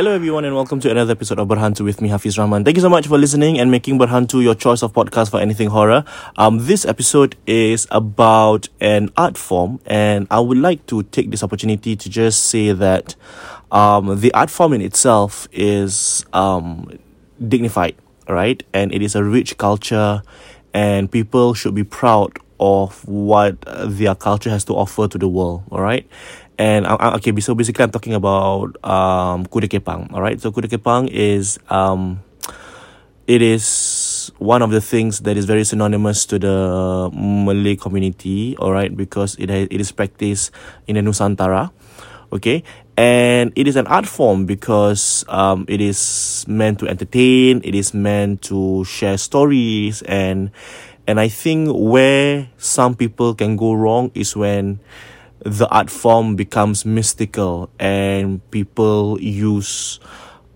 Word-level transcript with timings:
Hello 0.00 0.12
everyone 0.12 0.46
and 0.46 0.54
welcome 0.54 0.80
to 0.80 0.90
another 0.90 1.12
episode 1.12 1.38
of 1.38 1.46
Berhantu 1.46 1.84
with 1.84 2.00
me 2.00 2.08
Hafiz 2.08 2.38
Rahman. 2.38 2.64
Thank 2.64 2.78
you 2.78 2.80
so 2.80 2.88
much 2.88 3.06
for 3.06 3.18
listening 3.18 3.60
and 3.60 3.70
making 3.70 3.98
Berhantu 3.98 4.42
your 4.42 4.54
choice 4.54 4.82
of 4.82 4.94
podcast 4.94 5.30
for 5.30 5.38
anything 5.40 5.68
horror. 5.68 6.06
Um 6.38 6.66
this 6.66 6.86
episode 6.86 7.36
is 7.46 7.86
about 7.90 8.70
an 8.80 9.10
art 9.18 9.36
form 9.36 9.78
and 9.84 10.26
I 10.30 10.40
would 10.40 10.56
like 10.56 10.86
to 10.86 11.02
take 11.02 11.30
this 11.30 11.42
opportunity 11.42 11.96
to 11.96 12.08
just 12.08 12.46
say 12.46 12.72
that 12.72 13.14
um 13.70 14.18
the 14.22 14.32
art 14.32 14.48
form 14.48 14.72
in 14.72 14.80
itself 14.80 15.46
is 15.52 16.24
um 16.32 16.98
dignified, 17.46 17.94
right? 18.26 18.62
And 18.72 18.94
it 18.94 19.02
is 19.02 19.14
a 19.14 19.22
rich 19.22 19.58
culture 19.58 20.22
and 20.72 21.10
people 21.10 21.52
should 21.52 21.74
be 21.74 21.84
proud 21.84 22.38
of 22.60 23.02
what 23.08 23.56
their 23.88 24.14
culture 24.14 24.50
has 24.50 24.64
to 24.66 24.74
offer 24.76 25.08
to 25.08 25.18
the 25.18 25.26
world, 25.26 25.64
all 25.72 25.80
right? 25.80 26.06
And 26.60 26.84
uh, 26.84 27.00
uh, 27.00 27.16
okay, 27.16 27.32
so 27.40 27.56
basically, 27.56 27.82
I'm 27.82 27.90
talking 27.90 28.12
about 28.12 28.76
um, 28.84 29.48
Kuda 29.48 29.64
Kepang. 29.64 30.12
All 30.12 30.20
right, 30.20 30.38
so 30.38 30.52
Kuda 30.52 30.68
Kepang 30.68 31.08
is 31.08 31.58
um, 31.70 32.20
it 33.26 33.40
is 33.40 34.30
one 34.36 34.60
of 34.60 34.70
the 34.70 34.80
things 34.80 35.20
that 35.20 35.38
is 35.38 35.46
very 35.46 35.64
synonymous 35.64 36.26
to 36.26 36.38
the 36.38 37.08
Malay 37.16 37.76
community. 37.76 38.58
All 38.58 38.72
right, 38.72 38.94
because 38.94 39.40
it 39.40 39.48
it 39.48 39.80
is 39.80 39.90
practiced 39.90 40.52
in 40.86 41.00
the 41.00 41.02
Nusantara. 41.02 41.72
Okay, 42.30 42.62
and 43.00 43.56
it 43.56 43.66
is 43.66 43.74
an 43.80 43.88
art 43.88 44.06
form 44.06 44.44
because 44.44 45.24
um, 45.32 45.64
it 45.66 45.80
is 45.80 46.44
meant 46.46 46.78
to 46.80 46.86
entertain. 46.86 47.62
It 47.64 47.74
is 47.74 47.94
meant 47.96 48.42
to 48.52 48.84
share 48.84 49.16
stories 49.16 50.02
and 50.04 50.52
and 51.10 51.18
I 51.18 51.26
think 51.26 51.70
where 51.74 52.48
some 52.56 52.94
people 52.94 53.34
can 53.34 53.56
go 53.56 53.72
wrong 53.72 54.12
is 54.14 54.36
when 54.36 54.78
the 55.40 55.66
art 55.66 55.90
form 55.90 56.36
becomes 56.36 56.86
mystical 56.86 57.68
and 57.80 58.38
people 58.52 59.20
use 59.20 59.98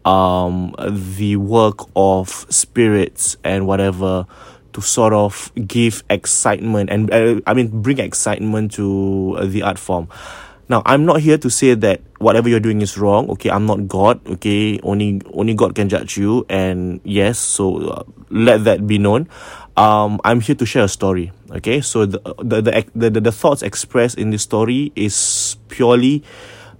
um, 0.04 0.72
the 0.78 1.34
work 1.34 1.80
of 1.96 2.46
spirits 2.50 3.36
and 3.42 3.66
whatever 3.66 4.26
to 4.74 4.80
sort 4.80 5.12
of 5.12 5.50
give 5.66 6.04
excitement 6.08 6.88
and 6.88 7.10
uh, 7.12 7.40
I 7.48 7.54
mean 7.54 7.82
bring 7.82 7.98
excitement 7.98 8.74
to 8.74 9.34
uh, 9.36 9.46
the 9.46 9.62
art 9.62 9.78
form. 9.78 10.06
Now, 10.68 10.82
I'm 10.86 11.04
not 11.04 11.20
here 11.20 11.36
to 11.36 11.50
say 11.50 11.74
that 11.74 12.00
whatever 12.18 12.48
you're 12.48 12.60
doing 12.60 12.80
is 12.80 12.96
wrong. 12.96 13.28
Okay, 13.30 13.50
I'm 13.50 13.66
not 13.66 13.86
God. 13.86 14.24
Okay, 14.26 14.80
only 14.82 15.20
only 15.34 15.52
God 15.52 15.74
can 15.74 15.90
judge 15.90 16.16
you. 16.16 16.46
And 16.48 17.00
yes, 17.04 17.38
so 17.38 17.76
uh, 17.84 18.02
let 18.30 18.64
that 18.64 18.86
be 18.86 18.96
known. 18.96 19.28
Um, 19.74 20.20
I'm 20.22 20.38
here 20.38 20.54
to 20.54 20.66
share 20.66 20.86
a 20.86 20.92
story. 20.92 21.34
Okay, 21.50 21.82
so 21.82 22.06
the 22.06 22.22
the 22.38 22.62
the 22.62 23.10
the, 23.10 23.20
the 23.20 23.34
thoughts 23.34 23.62
expressed 23.62 24.14
in 24.14 24.30
this 24.30 24.46
story 24.46 24.94
is 24.94 25.56
purely 25.66 26.22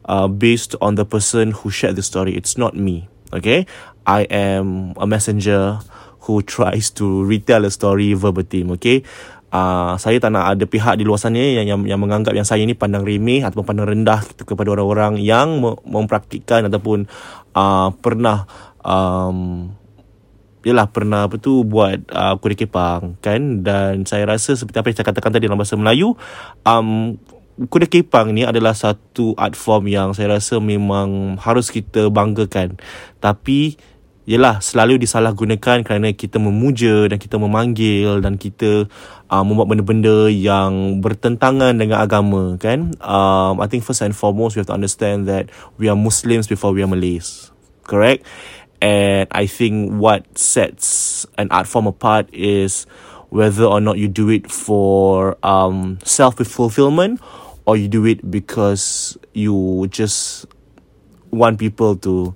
uh, 0.07 0.31
based 0.31 0.79
on 0.79 0.95
the 0.95 1.03
person 1.03 1.51
who 1.51 1.75
shared 1.75 1.99
the 1.99 2.07
story. 2.07 2.39
It's 2.39 2.55
not 2.55 2.79
me. 2.79 3.11
Okay, 3.35 3.67
I 4.07 4.31
am 4.31 4.95
a 4.95 5.11
messenger 5.11 5.83
who 6.31 6.43
tries 6.47 6.95
to 7.03 7.27
retell 7.27 7.67
a 7.67 7.71
story 7.75 8.15
verbatim. 8.15 8.71
Okay, 8.79 9.03
uh, 9.51 9.99
saya 9.99 10.23
tak 10.23 10.31
nak 10.31 10.55
ada 10.55 10.63
pihak 10.63 10.95
di 10.95 11.03
luar 11.03 11.19
sana 11.19 11.43
yang 11.43 11.67
yang, 11.67 11.81
yang 11.83 11.99
menganggap 11.99 12.31
yang 12.31 12.47
saya 12.47 12.63
ni 12.63 12.79
pandang 12.79 13.03
remeh 13.03 13.43
ataupun 13.43 13.75
pandang 13.75 13.91
rendah 13.91 14.23
kepada 14.39 14.71
orang-orang 14.71 15.19
yang 15.19 15.59
mempraktikkan 15.83 16.71
ataupun 16.71 17.11
uh, 17.59 17.91
pernah 17.99 18.47
um, 18.87 19.75
Yalah 20.65 20.89
pernah 20.89 21.29
apa 21.29 21.37
tu 21.37 21.63
buat 21.63 22.09
uh, 22.09 22.35
kuda 22.41 22.57
kepang 22.57 23.21
kan 23.21 23.61
dan 23.61 24.09
saya 24.09 24.25
rasa 24.25 24.57
seperti 24.57 24.81
apa 24.81 24.87
yang 24.89 24.97
saya 24.97 25.09
katakan 25.13 25.31
tadi 25.37 25.45
dalam 25.45 25.61
bahasa 25.61 25.77
Melayu 25.77 26.17
um, 26.65 27.21
kuda 27.69 27.87
kepang 27.87 28.33
ni 28.33 28.43
adalah 28.49 28.73
satu 28.73 29.37
art 29.37 29.55
form 29.55 29.87
yang 29.87 30.17
saya 30.17 30.41
rasa 30.41 30.59
memang 30.59 31.37
harus 31.37 31.69
kita 31.69 32.09
banggakan 32.09 32.81
tapi 33.21 33.77
Yelah 34.25 34.65
selalu 34.65 35.05
disalahgunakan 35.05 35.85
kerana 35.85 36.09
kita 36.17 36.41
memuja 36.41 37.13
dan 37.13 37.21
kita 37.21 37.37
memanggil 37.37 38.25
dan 38.25 38.41
kita 38.41 38.89
uh, 39.29 39.45
membuat 39.45 39.69
benda-benda 39.69 40.33
yang 40.33 41.05
bertentangan 41.05 41.77
dengan 41.77 42.01
agama 42.01 42.57
kan. 42.57 42.97
Um, 43.05 43.61
I 43.61 43.69
think 43.69 43.85
first 43.85 44.01
and 44.01 44.17
foremost 44.17 44.57
we 44.57 44.65
have 44.65 44.73
to 44.73 44.77
understand 44.77 45.29
that 45.29 45.53
we 45.77 45.93
are 45.93 45.99
Muslims 45.99 46.49
before 46.49 46.73
we 46.73 46.81
are 46.81 46.89
Malays. 46.89 47.53
Correct? 47.85 48.25
And 48.81 49.29
I 49.31 49.47
think 49.47 49.93
what 49.93 50.39
sets 50.39 51.27
an 51.39 51.49
art 51.51 51.67
form 51.67 51.87
apart 51.87 52.29
is 52.33 52.87
whether 53.31 53.65
or 53.65 53.81
not 53.81 53.99
you 53.99 54.09
do 54.09 54.29
it 54.31 54.51
for 54.51 55.37
um, 55.43 55.99
self-fulfillment 56.05 57.21
or 57.67 57.77
you 57.77 57.89
do 57.89 58.05
it 58.05 58.31
because 58.31 59.19
you 59.33 59.87
just 59.91 60.47
want 61.31 61.59
people 61.59 61.97
to 61.97 62.35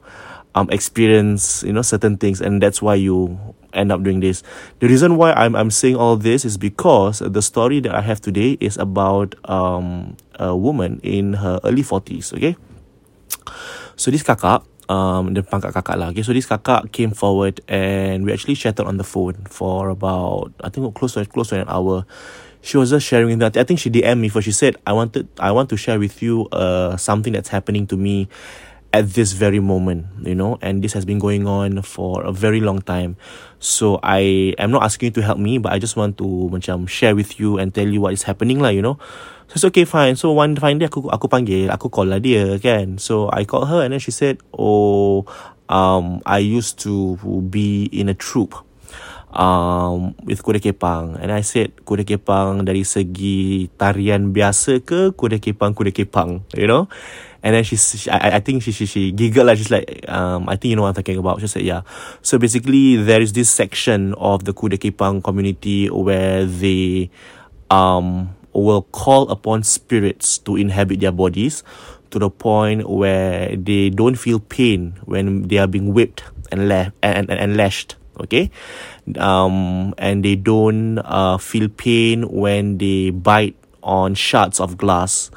um 0.54 0.68
experience 0.70 1.62
you 1.62 1.72
know 1.72 1.82
certain 1.82 2.16
things. 2.16 2.40
And 2.40 2.60
that's 2.62 2.82
why 2.82 2.94
you 2.96 3.38
end 3.72 3.92
up 3.92 4.02
doing 4.02 4.20
this. 4.20 4.42
The 4.80 4.88
reason 4.88 5.16
why 5.16 5.32
i'm 5.32 5.54
i'm 5.54 5.70
saying 5.70 5.94
all 5.94 6.16
this 6.16 6.44
is 6.44 6.56
because 6.56 7.20
the 7.20 7.42
story 7.42 7.80
that 7.80 7.94
i 7.94 8.00
have 8.00 8.20
today 8.20 8.56
is 8.60 8.76
about 8.76 9.34
um 9.48 10.16
a 10.34 10.56
woman 10.56 11.00
in 11.02 11.34
her 11.34 11.60
early 11.62 11.82
40s 11.82 12.32
okay? 12.34 12.56
So 13.94 14.10
this 14.10 14.22
kakak 14.22 14.64
um 14.88 15.36
the 15.36 15.44
pangkat 15.44 15.72
kakak 15.76 15.96
lah 16.00 16.08
okay 16.10 16.24
so 16.24 16.32
this 16.32 16.48
kakak 16.48 16.90
came 16.92 17.12
forward 17.12 17.60
and 17.68 18.24
we 18.24 18.32
actually 18.32 18.56
chatted 18.56 18.84
on 18.88 18.96
the 18.96 19.04
phone 19.04 19.36
for 19.48 19.88
about 19.92 20.52
i 20.64 20.68
think 20.68 20.84
close 20.96 21.14
to 21.14 21.24
close 21.28 21.52
to 21.52 21.60
an 21.60 21.68
hour 21.68 22.04
she 22.60 22.76
was 22.76 22.90
just 22.90 23.06
sharing 23.06 23.38
that. 23.38 23.56
I 23.56 23.64
think 23.64 23.78
she 23.78 23.90
DM 23.90 24.18
me 24.18 24.28
for 24.28 24.42
she 24.42 24.52
said 24.52 24.76
I 24.86 24.92
wanted 24.92 25.28
I 25.38 25.52
want 25.52 25.70
to 25.70 25.76
share 25.76 25.98
with 25.98 26.22
you 26.22 26.48
uh 26.50 26.96
something 26.96 27.32
that's 27.32 27.48
happening 27.48 27.86
to 27.88 27.96
me 27.96 28.28
at 28.92 29.10
this 29.10 29.32
very 29.32 29.60
moment, 29.60 30.06
you 30.24 30.34
know, 30.34 30.58
and 30.62 30.82
this 30.82 30.94
has 30.94 31.04
been 31.04 31.18
going 31.18 31.46
on 31.46 31.82
for 31.82 32.22
a 32.24 32.32
very 32.32 32.60
long 32.60 32.80
time. 32.80 33.16
So 33.58 34.00
I 34.02 34.54
am 34.56 34.70
not 34.70 34.82
asking 34.82 35.08
you 35.08 35.12
to 35.20 35.22
help 35.22 35.38
me, 35.38 35.58
but 35.58 35.72
I 35.72 35.78
just 35.78 35.94
want 35.96 36.16
to 36.18 36.24
macam 36.24 36.88
share 36.88 37.14
with 37.14 37.38
you 37.38 37.58
and 37.58 37.74
tell 37.74 37.86
you 37.86 38.00
what 38.00 38.14
is 38.14 38.22
happening 38.24 38.60
lah, 38.60 38.72
you 38.72 38.80
know. 38.80 38.98
So 39.48 39.56
it's 39.56 39.64
okay, 39.72 39.88
fine. 39.88 40.12
So 40.12 40.36
one 40.36 40.52
fine 40.60 40.76
day 40.76 40.92
aku 40.92 41.08
aku 41.08 41.24
panggil, 41.24 41.72
aku 41.72 41.88
call 41.88 42.12
lah 42.12 42.20
dia 42.20 42.60
kan. 42.60 43.00
So 43.00 43.32
I 43.32 43.48
called 43.48 43.72
her 43.72 43.80
and 43.80 43.96
then 43.96 44.00
she 44.00 44.12
said, 44.12 44.44
oh, 44.52 45.24
um, 45.72 46.20
I 46.28 46.44
used 46.44 46.76
to 46.84 47.16
be 47.48 47.88
in 47.88 48.12
a 48.12 48.16
troop 48.16 48.52
um, 49.32 50.12
with 50.24 50.44
kuda 50.44 50.60
kepang. 50.60 51.16
And 51.16 51.32
I 51.32 51.40
said 51.40 51.80
kuda 51.88 52.04
kepang 52.04 52.68
dari 52.68 52.84
segi 52.84 53.72
tarian 53.80 54.36
biasa 54.36 54.84
ke 54.84 55.16
kuda 55.16 55.40
kepang 55.40 55.72
kuda 55.72 55.96
kepang? 55.96 56.44
You 56.52 56.68
know? 56.68 56.84
And 57.40 57.56
then 57.56 57.64
she, 57.64 57.80
I, 58.12 58.36
I 58.36 58.40
think 58.44 58.60
she, 58.66 58.72
she 58.76 58.84
she 58.84 59.16
giggled 59.16 59.46
like 59.46 59.56
she's 59.56 59.70
like 59.70 60.04
um 60.12 60.44
I 60.50 60.60
think 60.60 60.74
you 60.74 60.76
know 60.76 60.84
what 60.84 60.92
I'm 60.92 61.00
talking 61.00 61.16
about. 61.16 61.40
She 61.40 61.48
said 61.48 61.64
yeah. 61.64 61.88
So 62.20 62.36
basically 62.36 63.00
there 63.00 63.24
is 63.24 63.32
this 63.32 63.48
section 63.48 64.12
of 64.20 64.44
the 64.44 64.52
kuda 64.52 64.76
kepang 64.76 65.24
community 65.24 65.88
where 65.88 66.44
they 66.44 67.08
um 67.72 68.36
will 68.58 68.82
call 68.82 69.28
upon 69.30 69.62
spirits 69.62 70.38
to 70.38 70.56
inhabit 70.56 71.00
their 71.00 71.12
bodies 71.12 71.62
to 72.10 72.18
the 72.18 72.30
point 72.30 72.88
where 72.88 73.54
they 73.56 73.90
don't 73.90 74.16
feel 74.16 74.40
pain 74.40 74.98
when 75.04 75.48
they 75.48 75.58
are 75.58 75.66
being 75.66 75.92
whipped 75.92 76.22
and 76.50 76.68
left 76.68 76.92
and, 77.02 77.30
and, 77.30 77.38
and 77.40 77.56
lashed 77.56 77.96
okay? 78.20 78.50
Um 79.16 79.94
and 79.98 80.24
they 80.24 80.36
don't 80.36 80.98
uh 80.98 81.38
feel 81.38 81.68
pain 81.68 82.28
when 82.28 82.78
they 82.78 83.10
bite 83.10 83.56
on 83.82 84.14
shards 84.14 84.60
of 84.60 84.76
glass. 84.76 85.30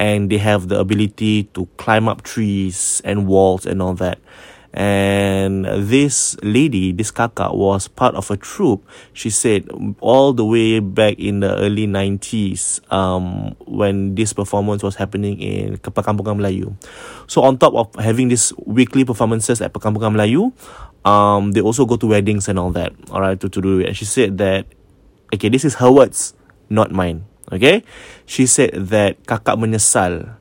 And 0.00 0.30
they 0.30 0.38
have 0.38 0.68
the 0.68 0.78
ability 0.78 1.50
to 1.54 1.66
climb 1.76 2.06
up 2.06 2.22
trees 2.22 3.02
and 3.04 3.26
walls 3.26 3.66
and 3.66 3.82
all 3.82 3.94
that 3.94 4.20
and 4.76 5.64
this 5.88 6.36
lady 6.44 6.92
this 6.92 7.10
kaka 7.10 7.48
was 7.56 7.88
part 7.88 8.14
of 8.14 8.30
a 8.30 8.36
troupe 8.36 8.84
she 9.16 9.30
said 9.30 9.64
all 10.00 10.32
the 10.36 10.44
way 10.44 10.78
back 10.78 11.16
in 11.16 11.40
the 11.40 11.48
early 11.56 11.86
90s 11.88 12.80
um 12.92 13.56
when 13.64 14.14
this 14.14 14.36
performance 14.36 14.82
was 14.82 14.96
happening 14.96 15.40
in 15.40 15.78
Perkampungan 15.80 16.36
Melayu. 16.36 16.76
So 17.26 17.42
on 17.42 17.56
top 17.56 17.74
of 17.74 17.88
having 17.96 18.28
these 18.28 18.52
weekly 18.66 19.04
performances 19.04 19.60
at 19.64 19.72
Perkampungan 19.72 20.12
Melayu 20.12 20.52
um 21.08 21.52
they 21.52 21.60
also 21.64 21.86
go 21.88 21.96
to 21.96 22.06
weddings 22.06 22.48
and 22.48 22.58
all 22.58 22.70
that 22.76 22.92
all 23.10 23.20
right 23.20 23.40
to, 23.40 23.48
to 23.48 23.60
do 23.60 23.80
it. 23.80 23.88
And 23.88 23.96
she 23.96 24.04
said 24.04 24.36
that 24.38 24.66
okay 25.32 25.48
this 25.48 25.64
is 25.64 25.80
her 25.80 25.90
words 25.90 26.34
not 26.68 26.92
mine 26.92 27.24
okay? 27.52 27.84
She 28.28 28.44
said 28.44 28.76
that 28.92 29.24
kakak 29.24 29.56
menyesal 29.56 30.36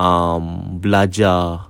um 0.00 0.80
belajar 0.80 1.69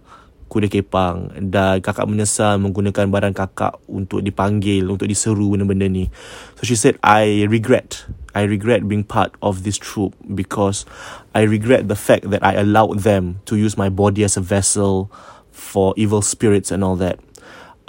kuda 0.51 0.67
kepang 0.67 1.31
dan 1.55 1.79
kakak 1.79 2.11
menyesal 2.11 2.59
menggunakan 2.59 3.07
barang 3.07 3.35
kakak 3.39 3.79
untuk 3.87 4.21
dipanggil 4.27 4.91
untuk 4.91 5.07
diseru 5.07 5.55
benda-benda 5.55 5.87
ni. 5.87 6.11
So 6.59 6.67
she 6.67 6.75
said 6.75 6.99
i 7.07 7.47
regret 7.47 8.05
i 8.35 8.43
regret 8.43 8.87
being 8.91 9.07
part 9.07 9.35
of 9.43 9.63
this 9.63 9.79
troop 9.79 10.15
because 10.27 10.87
i 11.35 11.43
regret 11.43 11.87
the 11.91 11.99
fact 11.99 12.31
that 12.31 12.43
i 12.47 12.55
allowed 12.55 13.03
them 13.03 13.43
to 13.47 13.59
use 13.59 13.75
my 13.75 13.91
body 13.91 14.23
as 14.23 14.39
a 14.39 14.45
vessel 14.45 15.11
for 15.51 15.95
evil 15.97 16.23
spirits 16.23 16.71
and 16.71 16.83
all 16.83 16.95
that 16.95 17.19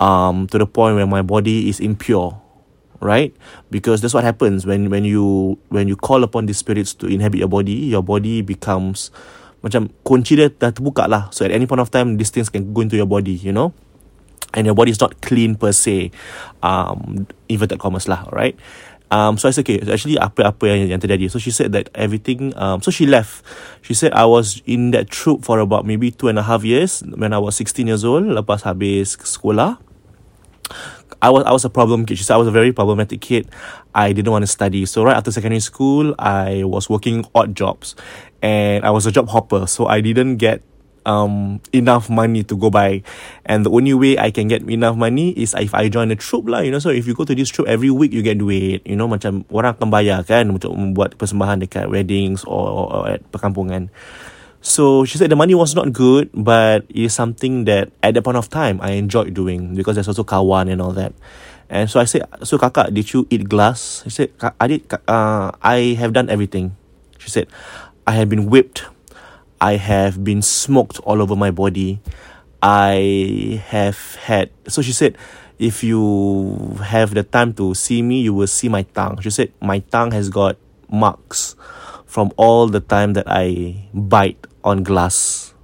um, 0.02 0.50
to 0.50 0.58
the 0.58 0.66
point 0.66 0.98
where 0.98 1.06
my 1.06 1.22
body 1.22 1.70
is 1.70 1.80
impure 1.80 2.42
right? 3.02 3.34
Because 3.74 4.00
that's 4.00 4.14
what 4.14 4.24
happens 4.24 4.66
when 4.66 4.90
when 4.90 5.04
you 5.04 5.58
when 5.70 5.90
you 5.90 5.98
call 5.98 6.24
upon 6.24 6.46
the 6.46 6.54
spirits 6.54 6.94
to 7.02 7.10
inhabit 7.10 7.42
your 7.42 7.50
body 7.50 7.74
your 7.74 8.04
body 8.06 8.42
becomes 8.42 9.10
macam 9.62 9.94
kunci 10.02 10.38
dia 10.38 10.50
dah 10.50 10.74
terbuka 10.74 11.06
lah. 11.06 11.30
So 11.30 11.46
at 11.46 11.54
any 11.54 11.70
point 11.70 11.82
of 11.82 11.94
time, 11.94 12.18
these 12.18 12.34
things 12.34 12.50
can 12.50 12.74
go 12.74 12.82
into 12.82 12.98
your 12.98 13.10
body, 13.10 13.38
you 13.38 13.54
know. 13.54 13.74
And 14.52 14.68
your 14.68 14.76
body 14.76 14.92
is 14.92 15.00
not 15.00 15.24
clean 15.24 15.56
per 15.56 15.72
se. 15.72 16.12
Um, 16.60 17.30
inverted 17.48 17.80
commas 17.80 18.10
lah, 18.10 18.28
right? 18.36 18.58
Um, 19.12 19.36
so 19.38 19.48
I 19.48 19.52
said, 19.52 19.68
okay, 19.68 19.84
actually 19.92 20.16
apa-apa 20.16 20.72
yang, 20.72 20.96
yang 20.96 21.02
terjadi. 21.04 21.28
So 21.28 21.36
she 21.36 21.52
said 21.52 21.76
that 21.76 21.92
everything, 21.92 22.56
um, 22.56 22.80
so 22.80 22.96
she 22.96 23.04
left. 23.04 23.44
She 23.84 23.92
said 23.92 24.16
I 24.16 24.24
was 24.24 24.64
in 24.64 24.96
that 24.96 25.12
troop 25.12 25.44
for 25.44 25.60
about 25.60 25.84
maybe 25.84 26.16
two 26.16 26.32
and 26.32 26.40
a 26.40 26.44
half 26.44 26.64
years 26.64 27.04
when 27.20 27.36
I 27.36 27.40
was 27.40 27.60
16 27.60 27.88
years 27.92 28.08
old, 28.08 28.24
lepas 28.24 28.64
habis 28.64 29.20
sekolah. 29.20 29.84
I 31.22 31.30
was 31.30 31.44
I 31.44 31.52
was 31.52 31.68
a 31.68 31.70
problem 31.70 32.08
kid. 32.08 32.18
She 32.18 32.24
said 32.24 32.34
I 32.34 32.42
was 32.42 32.48
a 32.48 32.56
very 32.56 32.72
problematic 32.72 33.20
kid. 33.22 33.52
I 33.94 34.16
didn't 34.16 34.32
want 34.32 34.42
to 34.42 34.50
study. 34.50 34.88
So 34.88 35.04
right 35.04 35.16
after 35.16 35.30
secondary 35.30 35.60
school, 35.60 36.16
I 36.18 36.64
was 36.64 36.90
working 36.90 37.28
odd 37.36 37.54
jobs, 37.54 37.94
and 38.42 38.84
I 38.84 38.92
was 38.92 39.06
a 39.06 39.12
job 39.12 39.30
hopper. 39.30 39.66
So 39.66 39.88
I 39.88 40.02
didn't 40.02 40.38
get 40.38 40.62
um 41.06 41.58
enough 41.74 42.10
money 42.14 42.46
to 42.46 42.54
go 42.54 42.70
by 42.70 43.02
and 43.50 43.66
the 43.66 43.72
only 43.74 43.94
way 43.94 44.18
I 44.22 44.30
can 44.30 44.46
get 44.46 44.62
enough 44.70 44.94
money 44.94 45.34
is 45.34 45.58
if 45.58 45.74
I 45.74 45.90
join 45.90 46.14
a 46.14 46.16
troop 46.16 46.46
lah 46.46 46.62
you 46.62 46.70
know 46.70 46.78
so 46.78 46.94
if 46.94 47.10
you 47.10 47.18
go 47.18 47.26
to 47.26 47.34
this 47.34 47.50
troop 47.50 47.66
every 47.66 47.90
week 47.90 48.14
you 48.14 48.22
get 48.22 48.38
duit 48.38 48.86
you 48.86 48.94
know 48.94 49.10
macam 49.10 49.42
orang 49.50 49.74
akan 49.74 49.90
bayar 49.90 50.22
kan 50.22 50.54
untuk 50.54 50.78
membuat 50.78 51.18
persembahan 51.18 51.66
dekat 51.66 51.90
weddings 51.90 52.46
or, 52.46 52.70
or, 52.70 52.86
or 52.94 53.04
at 53.18 53.26
perkampungan 53.34 53.90
So 54.62 55.10
she 55.10 55.18
said 55.18 55.34
the 55.34 55.36
money 55.36 55.58
was 55.58 55.74
not 55.74 55.90
good, 55.90 56.30
but 56.38 56.86
it's 56.94 57.18
something 57.18 57.66
that 57.66 57.90
at 58.06 58.14
that 58.14 58.22
point 58.22 58.38
of 58.38 58.46
time 58.54 58.78
I 58.78 58.94
enjoyed 58.94 59.34
doing 59.34 59.74
because 59.74 59.98
there's 59.98 60.08
also 60.08 60.24
kawan 60.24 60.70
and 60.70 60.78
all 60.78 60.94
that. 60.94 61.18
And 61.66 61.90
so 61.90 61.98
I 62.00 62.06
said, 62.06 62.30
so 62.46 62.62
kakak, 62.62 62.94
did 62.94 63.10
you 63.10 63.26
eat 63.34 63.50
glass? 63.50 64.06
She 64.06 64.14
said, 64.14 64.30
I 64.62 64.68
did. 64.70 64.86
Uh, 65.10 65.50
I 65.66 65.98
have 65.98 66.14
done 66.14 66.30
everything. 66.30 66.78
She 67.18 67.34
said, 67.34 67.50
I 68.12 68.20
have 68.20 68.28
been 68.28 68.52
whipped. 68.52 68.84
I 69.64 69.80
have 69.80 70.20
been 70.20 70.44
smoked 70.44 71.00
all 71.08 71.24
over 71.24 71.32
my 71.32 71.48
body. 71.48 72.04
I 72.60 73.64
have 73.72 74.20
had. 74.20 74.52
So 74.68 74.84
she 74.84 74.92
said, 74.92 75.16
if 75.64 75.80
you 75.80 76.76
have 76.84 77.16
the 77.16 77.24
time 77.24 77.56
to 77.56 77.72
see 77.72 78.04
me, 78.04 78.20
you 78.20 78.36
will 78.36 78.52
see 78.52 78.68
my 78.68 78.84
tongue. 78.84 79.24
She 79.24 79.32
said, 79.32 79.56
my 79.64 79.80
tongue 79.96 80.12
has 80.12 80.28
got 80.28 80.60
marks 80.92 81.56
from 82.04 82.36
all 82.36 82.68
the 82.68 82.84
time 82.84 83.16
that 83.16 83.32
I 83.32 83.80
bite 83.96 84.44
on 84.60 84.84
glass. 84.84 85.56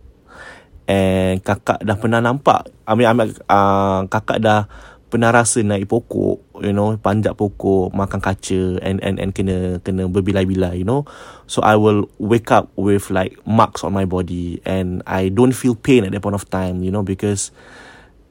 And 0.87 1.43
kakak 1.43 1.83
dah 1.83 1.99
pernah 1.99 2.23
nampak. 2.23 2.71
I 2.87 2.95
mean, 2.95 3.11
I 3.11 3.13
mean 3.17 3.35
uh, 3.51 4.07
kakak 4.07 4.39
dah 4.39 4.71
pernah 5.07 5.31
rasa 5.31 5.63
naik 5.63 5.87
pokok, 5.87 6.63
you 6.63 6.75
know, 6.75 6.99
panjat 6.99 7.31
pokok, 7.39 7.95
makan 7.95 8.19
kaca 8.19 8.79
and 8.83 8.99
and 8.99 9.19
and 9.23 9.31
kena 9.31 9.79
kena 9.79 10.11
berbilai-bilai, 10.11 10.83
you 10.83 10.87
know. 10.87 11.07
So 11.47 11.63
I 11.63 11.79
will 11.79 12.11
wake 12.19 12.51
up 12.51 12.67
with 12.75 13.07
like 13.07 13.39
marks 13.47 13.87
on 13.87 13.95
my 13.95 14.03
body 14.03 14.59
and 14.67 14.99
I 15.07 15.31
don't 15.31 15.55
feel 15.55 15.75
pain 15.75 16.03
at 16.03 16.11
that 16.11 16.21
point 16.21 16.35
of 16.35 16.43
time, 16.51 16.83
you 16.83 16.91
know, 16.91 17.03
because 17.03 17.55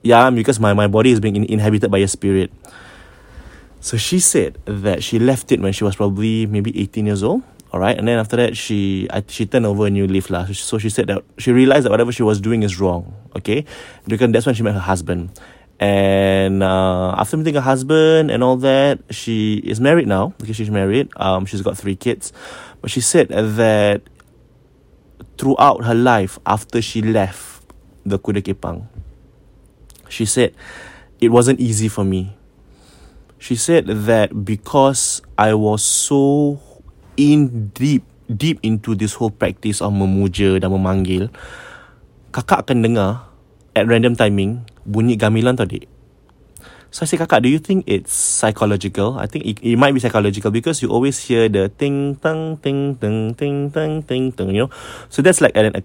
yeah, 0.05 0.29
because 0.29 0.61
my 0.61 0.77
my 0.77 0.87
body 0.87 1.17
is 1.17 1.21
being 1.21 1.37
inhabited 1.49 1.89
by 1.89 2.05
a 2.05 2.09
spirit. 2.09 2.53
So 3.81 3.97
she 3.97 4.21
said 4.21 4.59
that 4.69 5.01
she 5.01 5.19
left 5.19 5.53
it 5.53 5.61
when 5.61 5.73
she 5.73 5.85
was 5.85 5.97
probably 5.97 6.45
maybe 6.45 6.75
18 6.75 7.07
years 7.07 7.23
old 7.23 7.43
all 7.73 7.81
right 7.81 7.99
and 7.99 8.07
then 8.07 8.19
after 8.19 8.37
that 8.37 8.57
she 8.57 9.07
I, 9.11 9.25
she 9.27 9.45
turned 9.45 9.67
over 9.67 9.87
a 9.87 9.91
new 9.91 10.07
leaf 10.07 10.31
lah 10.31 10.47
so 10.47 10.79
she 10.79 10.89
said 10.89 11.09
that 11.09 11.23
she 11.37 11.53
realized 11.53 11.85
that 11.85 11.91
whatever 11.91 12.13
she 12.13 12.23
was 12.23 12.41
doing 12.41 12.63
is 12.63 12.79
wrong 12.81 13.13
okay 13.35 13.67
because 14.07 14.31
that's 14.31 14.47
when 14.47 14.55
she 14.55 14.63
met 14.63 14.75
her 14.75 14.81
husband 14.81 15.31
and 15.79 16.63
uh, 16.63 17.15
after 17.19 17.37
meeting 17.37 17.55
her 17.55 17.61
husband 17.61 18.31
and 18.31 18.43
all 18.43 18.57
that 18.57 19.01
she 19.11 19.61
is 19.65 19.81
married 19.81 20.09
now 20.09 20.33
because 20.39 20.57
she's 20.57 20.71
married. 20.71 21.11
Um, 21.17 21.45
she's 21.45 21.63
got 21.63 21.77
three 21.77 21.97
kids. 21.97 22.33
But 22.81 22.91
she 22.91 23.01
said 23.01 23.29
that 23.29 24.03
throughout 25.37 25.85
her 25.85 25.95
life 25.95 26.39
after 26.47 26.81
she 26.81 27.03
left 27.03 27.65
the 28.07 28.19
kuda 28.19 28.41
kepang 28.41 28.87
she 30.09 30.25
said 30.25 30.55
it 31.21 31.31
wasn't 31.31 31.61
easy 31.61 31.89
for 31.89 32.05
me. 32.05 32.37
She 33.39 33.57
said 33.57 33.87
that 33.87 34.45
because 34.45 35.23
I 35.39 35.55
was 35.55 35.83
so 35.83 36.61
in 37.17 37.69
deep 37.73 38.05
deep 38.27 38.59
into 38.63 38.95
this 38.95 39.15
whole 39.15 39.31
practice 39.31 39.81
of 39.81 39.93
memuja 39.93 40.59
dan 40.59 40.73
memanggil 40.73 41.31
kakak 42.35 42.67
akan 42.67 42.83
dengar 42.83 43.11
at 43.77 43.87
random 43.87 44.19
timing 44.19 44.67
bunyi 44.87 45.19
gamilan 45.19 45.59
tadi 45.59 45.97
So 46.97 47.05
I 47.05 47.13
say, 47.13 47.21
Kakak, 47.21 47.43
do 47.43 47.53
you 47.53 47.59
think 47.59 47.85
it's 47.85 48.15
psychological? 48.15 49.19
I 49.19 49.27
think 49.27 49.45
it, 49.45 49.61
it 49.61 49.77
might 49.77 49.93
be 49.93 50.01
psychological 50.01 50.51
because 50.51 50.81
you 50.81 50.89
always 50.89 51.21
hear 51.21 51.45
the 51.45 51.69
ting 51.69 52.17
tang 52.17 52.57
ting 52.65 52.97
ting 52.97 53.35
ting 53.35 53.69
ting 53.69 54.03
ting 54.03 54.33
ting. 54.33 54.49
You 54.49 54.65
know, 54.65 54.71
so 55.11 55.21
that's 55.21 55.43
like 55.45 55.53
an 55.61 55.77
a 55.77 55.83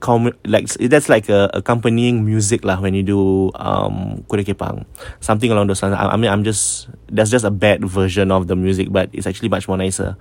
like 0.48 0.72
that's 0.72 1.10
like 1.10 1.28
a 1.28 1.52
accompanying 1.54 2.24
music 2.24 2.64
lah 2.64 2.80
when 2.80 2.94
you 2.94 3.04
do 3.04 3.52
um 3.60 4.24
kuda 4.32 4.48
kepang, 4.48 4.88
something 5.20 5.52
along 5.52 5.68
those 5.68 5.84
lines. 5.84 6.00
I, 6.00 6.14
I 6.14 6.18
mean, 6.18 6.32
I'm 6.32 6.48
just 6.48 6.88
that's 7.12 7.28
just 7.28 7.44
a 7.44 7.52
bad 7.52 7.84
version 7.84 8.32
of 8.32 8.48
the 8.48 8.56
music, 8.56 8.88
but 8.88 9.10
it's 9.12 9.28
actually 9.28 9.50
much 9.50 9.68
more 9.68 9.76
nicer. 9.76 10.16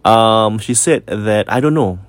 Um, 0.00 0.56
she 0.64 0.72
said 0.72 1.04
that 1.12 1.44
I 1.52 1.60
don't 1.60 1.74
know. 1.74 2.00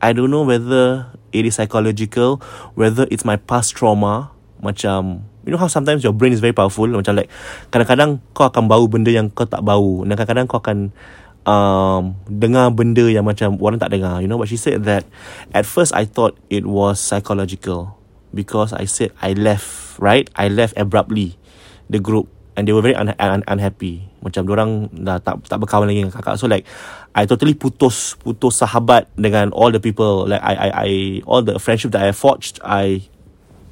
I 0.00 0.16
don't 0.16 0.30
know 0.30 0.48
whether 0.48 1.12
it 1.28 1.44
is 1.44 1.60
psychological, 1.60 2.40
whether 2.72 3.04
it's 3.10 3.28
my 3.28 3.36
past 3.36 3.76
trauma, 3.76 4.32
macam 4.64 5.28
you 5.46 5.54
know 5.54 5.62
how 5.62 5.70
sometimes 5.70 6.02
your 6.02 6.12
brain 6.12 6.34
is 6.34 6.42
very 6.42 6.52
powerful, 6.52 6.90
macam 6.90 7.14
like 7.14 7.30
kadang-kadang 7.70 8.18
kau 8.34 8.50
akan 8.50 8.66
bau 8.66 8.84
benda 8.90 9.14
yang 9.14 9.30
kau 9.30 9.46
tak 9.46 9.62
bau, 9.62 10.02
dan 10.02 10.18
kadang-kadang 10.18 10.50
kau 10.50 10.58
akan 10.58 10.90
um, 11.46 12.18
dengar 12.26 12.74
benda 12.74 13.06
yang 13.06 13.22
macam 13.22 13.54
orang 13.62 13.78
tak 13.78 13.94
dengar, 13.94 14.18
you 14.18 14.26
know. 14.26 14.36
But 14.36 14.50
she 14.50 14.58
said 14.58 14.82
that 14.84 15.06
at 15.54 15.64
first 15.64 15.94
I 15.94 16.04
thought 16.04 16.34
it 16.50 16.66
was 16.66 16.98
psychological. 16.98 17.94
Because 18.36 18.76
I 18.76 18.84
said 18.84 19.16
I 19.24 19.32
left, 19.32 19.96
right? 19.96 20.28
I 20.36 20.52
left 20.52 20.76
abruptly 20.76 21.40
the 21.88 21.96
group. 21.96 22.28
And 22.52 22.68
they 22.68 22.76
were 22.76 22.84
very 22.84 22.92
un- 22.92 23.16
un- 23.16 23.46
unhappy. 23.48 24.12
Macam 24.20 24.44
orang 24.52 24.92
dah 24.92 25.16
tak 25.24 25.40
tak 25.48 25.56
berkawan 25.56 25.88
lagi 25.88 26.04
dengan 26.04 26.12
kakak. 26.12 26.36
So 26.36 26.44
like 26.44 26.68
I 27.16 27.24
totally 27.24 27.56
putus 27.56 28.12
putus 28.20 28.60
sahabat 28.60 29.08
dengan 29.16 29.56
all 29.56 29.72
the 29.72 29.80
people. 29.80 30.28
Like 30.28 30.44
I 30.44 30.52
I 30.52 30.68
I 30.68 30.90
all 31.24 31.40
the 31.40 31.56
friendship 31.56 31.96
that 31.96 32.04
I 32.04 32.12
forged 32.12 32.60
I 32.60 33.08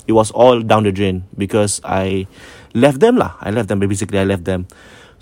it 0.07 0.13
was 0.13 0.31
all 0.33 0.61
down 0.61 0.85
the 0.85 0.93
drain 0.93 1.25
because 1.37 1.81
I 1.85 2.27
left 2.75 3.01
them 3.01 3.17
lah. 3.17 3.37
I 3.41 3.51
left 3.51 3.69
them 3.69 3.81
basically 3.81 4.19
I 4.19 4.25
left 4.25 4.45
them. 4.45 4.69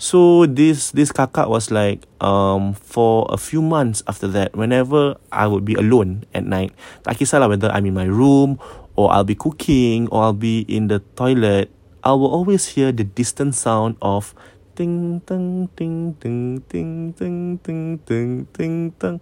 So 0.03 0.43
this 0.43 0.91
this 0.91 1.15
kakak 1.15 1.47
was 1.47 1.71
like 1.71 2.03
um 2.19 2.75
for 2.75 3.23
a 3.31 3.39
few 3.39 3.63
months 3.63 4.03
after 4.03 4.27
that 4.35 4.51
whenever 4.51 5.15
I 5.31 5.47
would 5.47 5.63
be 5.63 5.79
alone 5.79 6.27
at 6.35 6.43
night 6.43 6.75
tak 7.07 7.23
kisahlah 7.23 7.47
whether 7.47 7.71
I'm 7.71 7.87
in 7.87 7.95
my 7.95 8.09
room 8.09 8.59
or 8.99 9.13
I'll 9.15 9.23
be 9.23 9.37
cooking 9.37 10.11
or 10.11 10.27
I'll 10.27 10.35
be 10.35 10.67
in 10.67 10.91
the 10.91 10.99
toilet 11.15 11.71
I 12.03 12.11
will 12.19 12.27
always 12.27 12.75
hear 12.75 12.91
the 12.91 13.07
distant 13.07 13.55
sound 13.55 13.95
of 14.03 14.35
ting 14.75 15.21
ting 15.23 15.71
ting 15.77 16.17
ting 16.17 16.59
ting 16.67 17.13
ting 17.13 17.39
ting 17.61 17.87
ting 18.01 18.29
ting 18.49 18.75
ting 18.97 19.15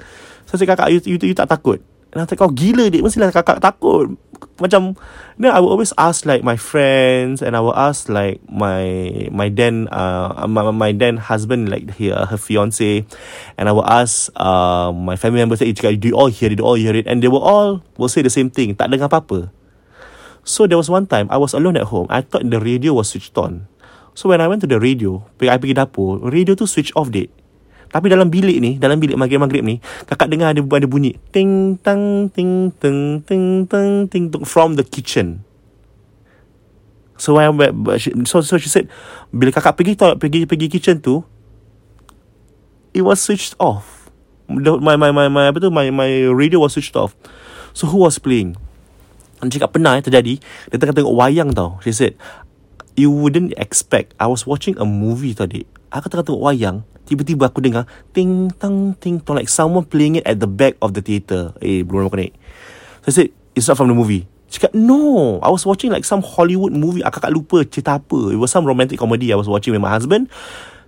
so 0.47 0.55
saya 0.55 0.65
kakak 0.65 0.89
you, 0.95 0.99
you, 1.03 1.17
you 1.19 1.35
tak 1.35 1.51
takut 1.51 1.83
and 2.11 2.27
I 2.27 2.35
kau 2.35 2.51
gila 2.51 2.91
dik 2.91 3.03
mestilah 3.03 3.31
kakak 3.31 3.63
takut. 3.63 4.19
Macam 4.59 4.99
then 5.39 5.53
I 5.53 5.63
will 5.63 5.71
always 5.71 5.95
ask 5.95 6.27
like 6.27 6.43
my 6.43 6.59
friends 6.59 7.39
and 7.39 7.55
I 7.55 7.61
will 7.63 7.75
ask 7.77 8.11
like 8.11 8.43
my 8.51 8.83
my 9.31 9.47
then 9.47 9.87
uh 9.93 10.43
my, 10.49 10.69
my 10.75 10.91
then 10.91 11.17
husband 11.17 11.71
like 11.71 11.95
her, 11.95 12.27
her 12.27 12.39
fiance. 12.39 13.07
And 13.55 13.65
I 13.69 13.71
will 13.71 13.87
ask 13.87 14.27
uh, 14.35 14.91
my 14.91 15.15
family 15.15 15.39
members 15.39 15.63
say 15.63 15.71
do 15.71 16.07
you 16.07 16.17
all 16.17 16.27
hear 16.27 16.51
it? 16.51 16.59
Do 16.59 16.63
you 16.63 16.67
all 16.67 16.79
hear 16.79 16.95
it? 16.95 17.07
And 17.07 17.23
they 17.23 17.31
will 17.31 17.43
all 17.43 17.79
will 17.95 18.11
say 18.11 18.21
the 18.21 18.33
same 18.33 18.51
thing. 18.51 18.75
Tak 18.75 18.91
dengar 18.91 19.07
apa-apa. 19.07 19.47
So 20.43 20.65
there 20.65 20.77
was 20.77 20.89
one 20.89 21.05
time 21.07 21.29
I 21.31 21.37
was 21.37 21.53
alone 21.53 21.77
at 21.77 21.87
home. 21.93 22.09
I 22.09 22.25
thought 22.25 22.43
the 22.43 22.59
radio 22.59 22.97
was 22.97 23.13
switched 23.13 23.37
on. 23.37 23.71
So 24.17 24.27
when 24.27 24.41
I 24.41 24.49
went 24.51 24.59
to 24.65 24.69
the 24.69 24.81
radio, 24.81 25.23
I 25.39 25.55
pergi 25.55 25.77
dapur, 25.77 26.19
radio 26.27 26.57
tu 26.59 26.67
switch 26.67 26.91
off 26.97 27.13
dek. 27.13 27.31
Tapi 27.91 28.07
dalam 28.07 28.31
bilik 28.31 28.57
ni, 28.63 28.79
dalam 28.79 28.97
bilik 29.03 29.19
maghrib-maghrib 29.19 29.67
ni, 29.67 29.83
kakak 30.07 30.31
dengar 30.31 30.55
ada 30.55 30.63
ada 30.63 30.87
bunyi 30.87 31.19
ting 31.35 31.75
tang 31.83 32.31
ting 32.31 32.71
ting 32.79 33.19
ting 33.27 33.67
ting 33.67 34.07
ting 34.07 34.25
ting 34.31 34.43
from 34.47 34.79
the 34.79 34.85
kitchen. 34.87 35.43
So 37.19 37.37
I 37.37 37.51
so 38.25 38.41
so 38.41 38.55
she 38.57 38.71
said 38.71 38.87
bila 39.29 39.51
kakak 39.51 39.77
pergi 39.77 39.93
toilet 39.99 40.17
pergi 40.17 40.47
pergi 40.47 40.71
kitchen 40.71 41.03
tu 41.03 41.21
it 42.95 43.03
was 43.03 43.19
switched 43.19 43.59
off. 43.59 44.09
My 44.47 44.95
my 44.95 45.11
my 45.11 45.27
my 45.27 45.51
apa 45.51 45.59
tu 45.59 45.69
my 45.69 45.91
my 45.91 46.31
radio 46.31 46.63
was 46.63 46.73
switched 46.73 46.95
off. 46.95 47.13
So 47.75 47.91
who 47.91 48.07
was 48.07 48.17
playing? 48.17 48.55
Dia 49.41 49.57
cakap 49.57 49.73
pernah 49.73 49.97
eh, 49.97 50.05
terjadi 50.05 50.37
Dia 50.69 50.77
tengah 50.77 51.01
tengok 51.01 51.17
wayang 51.17 51.49
tau 51.49 51.81
She 51.81 51.89
said 51.89 52.13
you 52.93 53.09
wouldn't 53.09 53.57
expect 53.57 54.13
I 54.21 54.29
was 54.29 54.45
watching 54.45 54.77
a 54.77 54.85
movie 54.85 55.33
tadi 55.33 55.65
aku 55.89 56.07
tengah 56.07 56.27
tengok 56.27 56.43
wayang 56.43 56.85
tiba-tiba 57.11 57.51
aku 57.51 57.59
dengar 57.59 57.83
ting 58.15 58.47
tang 58.55 58.95
ting 58.95 59.19
tong 59.19 59.35
like 59.35 59.51
someone 59.51 59.83
playing 59.83 60.15
it 60.15 60.23
at 60.23 60.39
the 60.39 60.47
back 60.47 60.79
of 60.79 60.95
the 60.95 61.03
theater 61.03 61.51
eh 61.59 61.83
belum 61.83 62.07
aku 62.07 62.23
naik 62.23 62.33
so 63.01 63.09
I 63.09 63.11
said 63.11 63.29
it's 63.55 63.67
not 63.67 63.77
from 63.77 63.89
the 63.89 63.97
movie. 63.97 64.29
Cakap 64.51 64.75
no. 64.75 65.39
I 65.41 65.49
was 65.49 65.65
watching 65.65 65.91
like 65.91 66.05
some 66.05 66.21
Hollywood 66.21 66.73
movie. 66.75 67.01
Aku 67.01 67.17
tak 67.17 67.33
lupa 67.33 67.65
cerita 67.65 67.97
apa. 67.97 68.35
It 68.35 68.37
was 68.37 68.53
some 68.53 68.67
romantic 68.67 68.99
comedy 68.99 69.33
I 69.33 69.39
was 69.39 69.49
watching 69.49 69.73
with 69.73 69.81
my 69.81 69.89
husband. 69.89 70.29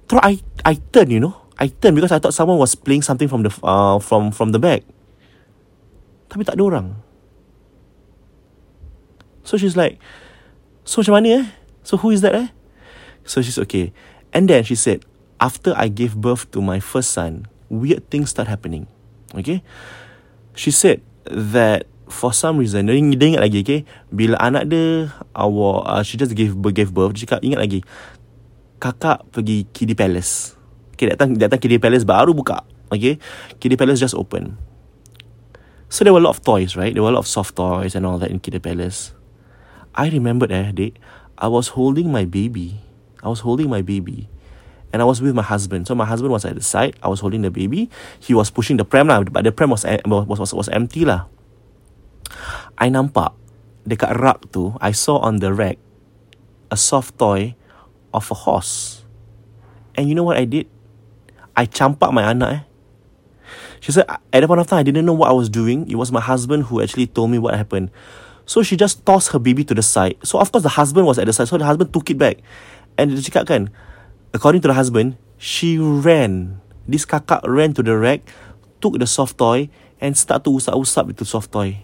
Terus 0.06 0.22
I 0.22 0.38
I 0.62 0.77
turn 0.94 1.10
you 1.10 1.20
know. 1.24 1.36
I 1.58 1.70
turn 1.70 1.96
because 1.98 2.12
I 2.12 2.20
thought 2.20 2.36
someone 2.36 2.60
was 2.60 2.75
playing 2.75 3.01
something 3.01 3.25
from 3.25 3.48
the 3.48 3.51
uh, 3.63 3.98
from 3.98 4.30
from 4.30 4.53
the 4.53 4.62
back. 4.62 4.86
Tapi 6.30 6.46
tak 6.46 6.60
ada 6.60 6.63
orang. 6.65 6.88
So 9.44 9.60
she's 9.60 9.75
like, 9.75 10.00
so 10.88 11.03
macam 11.03 11.20
mana 11.20 11.27
eh? 11.44 11.46
So 11.84 12.00
who 12.00 12.15
is 12.15 12.24
that 12.24 12.34
eh? 12.36 12.48
So 13.27 13.44
she's 13.44 13.60
okay. 13.60 13.92
And 14.32 14.48
then 14.48 14.63
she 14.63 14.74
said, 14.74 15.03
after 15.44 15.76
I 15.76 15.92
gave 15.92 16.16
birth 16.16 16.48
to 16.56 16.64
my 16.64 16.80
first 16.80 17.12
son, 17.12 17.52
weird 17.68 18.08
things 18.08 18.32
start 18.32 18.48
happening. 18.48 18.88
Okay? 19.36 19.60
She 20.56 20.72
said 20.72 21.04
that 21.28 21.92
for 22.08 22.32
some 22.32 22.64
reason, 22.64 22.88
dia, 22.88 22.96
dia 22.96 23.28
ingat 23.36 23.44
lagi, 23.44 23.60
okay? 23.68 23.82
Bila 24.08 24.40
anak 24.40 24.72
dia, 24.72 25.12
awak, 25.36 25.84
uh, 25.84 26.02
she 26.08 26.16
just 26.16 26.32
gave, 26.32 26.56
gave 26.72 26.96
birth, 26.96 27.20
dia 27.20 27.28
cakap, 27.28 27.44
ingat 27.44 27.60
lagi, 27.60 27.80
kakak 28.80 29.28
pergi 29.36 29.68
Kiddie 29.76 30.00
Palace. 30.00 30.56
Okay, 30.96 31.12
datang, 31.12 31.36
datang 31.36 31.60
Kiddie 31.60 31.82
Palace 31.82 32.08
baru 32.08 32.32
buka. 32.32 32.64
Okay? 32.88 33.20
Kiddie 33.60 33.76
Palace 33.76 34.00
just 34.00 34.16
open. 34.16 34.56
So 35.92 36.08
there 36.08 36.16
were 36.16 36.24
a 36.24 36.26
lot 36.26 36.40
of 36.40 36.42
toys, 36.42 36.80
right? 36.80 36.96
There 36.96 37.04
were 37.04 37.12
a 37.12 37.18
lot 37.20 37.28
of 37.28 37.30
soft 37.30 37.60
toys 37.60 37.94
and 38.00 38.08
all 38.08 38.16
that 38.24 38.32
in 38.32 38.40
Kiddie 38.40 38.64
Palace. 38.64 39.12
I 39.92 40.08
remembered, 40.10 40.56
eh, 40.56 40.72
I 41.38 41.48
was 41.52 41.76
holding 41.76 42.10
my 42.10 42.24
baby. 42.24 42.82
I 43.22 43.30
was 43.30 43.42
holding 43.46 43.70
my 43.70 43.82
baby. 43.84 44.33
And 44.94 45.02
I 45.02 45.06
was 45.06 45.22
with 45.22 45.34
my 45.34 45.42
husband. 45.42 45.90
So 45.90 45.98
my 45.98 46.06
husband 46.06 46.32
was 46.32 46.46
at 46.46 46.54
the 46.54 46.62
side. 46.62 46.96
I 47.02 47.10
was 47.10 47.20
holding 47.20 47.42
the 47.42 47.50
baby. 47.50 47.90
He 48.22 48.38
was 48.38 48.54
pushing 48.54 48.78
the 48.78 48.86
pram 48.86 49.10
lah. 49.10 49.26
But 49.26 49.44
the 49.44 49.52
pram 49.52 49.74
was, 49.74 49.84
was, 50.06 50.40
was, 50.40 50.54
was 50.54 50.70
empty 50.70 51.04
lah. 51.04 51.26
I 52.78 52.94
nampak 52.94 53.34
dekat 53.84 54.16
rak 54.16 54.54
tu, 54.54 54.78
I 54.80 54.94
saw 54.94 55.20
on 55.20 55.42
the 55.42 55.52
rack 55.54 55.78
a 56.72 56.78
soft 56.78 57.18
toy 57.18 57.58
of 58.14 58.30
a 58.32 58.38
horse. 58.38 59.04
And 59.98 60.10
you 60.10 60.16
know 60.16 60.24
what 60.24 60.38
I 60.38 60.46
did? 60.46 60.70
I 61.54 61.66
campak 61.66 62.14
my 62.14 62.26
anak 62.26 62.50
eh. 62.50 62.62
She 63.84 63.92
said, 63.92 64.08
at 64.08 64.24
that 64.32 64.48
point 64.48 64.62
of 64.62 64.68
time, 64.68 64.80
I 64.80 64.84
didn't 64.84 65.06
know 65.06 65.14
what 65.14 65.30
I 65.30 65.36
was 65.36 65.50
doing. 65.50 65.90
It 65.92 65.96
was 66.00 66.10
my 66.10 66.22
husband 66.22 66.72
who 66.72 66.82
actually 66.82 67.06
told 67.06 67.30
me 67.30 67.38
what 67.38 67.54
happened. 67.54 67.92
So 68.46 68.64
she 68.64 68.80
just 68.80 69.06
tossed 69.06 69.36
her 69.36 69.40
baby 69.40 69.64
to 69.66 69.76
the 69.76 69.84
side. 69.84 70.16
So 70.24 70.40
of 70.40 70.52
course 70.52 70.64
the 70.64 70.72
husband 70.80 71.06
was 71.06 71.20
at 71.20 71.28
the 71.28 71.34
side. 71.34 71.50
So 71.50 71.58
the 71.58 71.68
husband 71.68 71.92
took 71.92 72.10
it 72.10 72.18
back. 72.18 72.40
And 72.98 73.12
dia 73.12 73.20
cakap 73.28 73.46
kan, 73.52 73.70
according 74.34 74.62
to 74.62 74.68
the 74.68 74.74
husband, 74.74 75.18
she 75.38 75.78
ran. 75.78 76.60
This 76.88 77.06
kakak 77.06 77.46
ran 77.48 77.74
to 77.78 77.84
the 77.84 77.96
rack, 77.96 78.28
took 78.82 79.00
the 79.00 79.08
soft 79.08 79.38
toy, 79.38 79.70
and 80.02 80.18
start 80.18 80.44
to 80.44 80.50
usap-usap 80.50 81.08
with 81.08 81.18
the 81.18 81.25
soft 81.25 81.54
toy. 81.54 81.80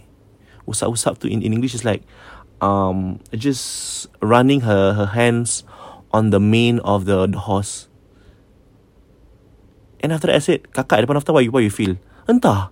Usap-usap 0.68 1.20
to 1.24 1.28
in, 1.30 1.42
in 1.42 1.54
English 1.54 1.74
is 1.74 1.86
like 1.86 2.04
um 2.60 3.24
just 3.32 4.12
running 4.20 4.68
her 4.68 4.92
her 4.92 5.16
hands 5.16 5.64
on 6.12 6.30
the 6.30 6.40
mane 6.40 6.80
of 6.84 7.06
the, 7.06 7.28
the 7.28 7.40
horse. 7.40 7.88
And 10.02 10.12
after 10.12 10.28
that 10.28 10.36
I 10.36 10.40
said, 10.40 10.64
kakak, 10.74 11.00
at 11.00 11.02
the 11.02 11.08
point 11.08 11.18
of 11.18 11.26
time, 11.26 11.36
what 11.36 11.44
you, 11.44 11.52
what 11.52 11.64
you 11.64 11.70
feel? 11.70 11.96
Entah. 12.28 12.72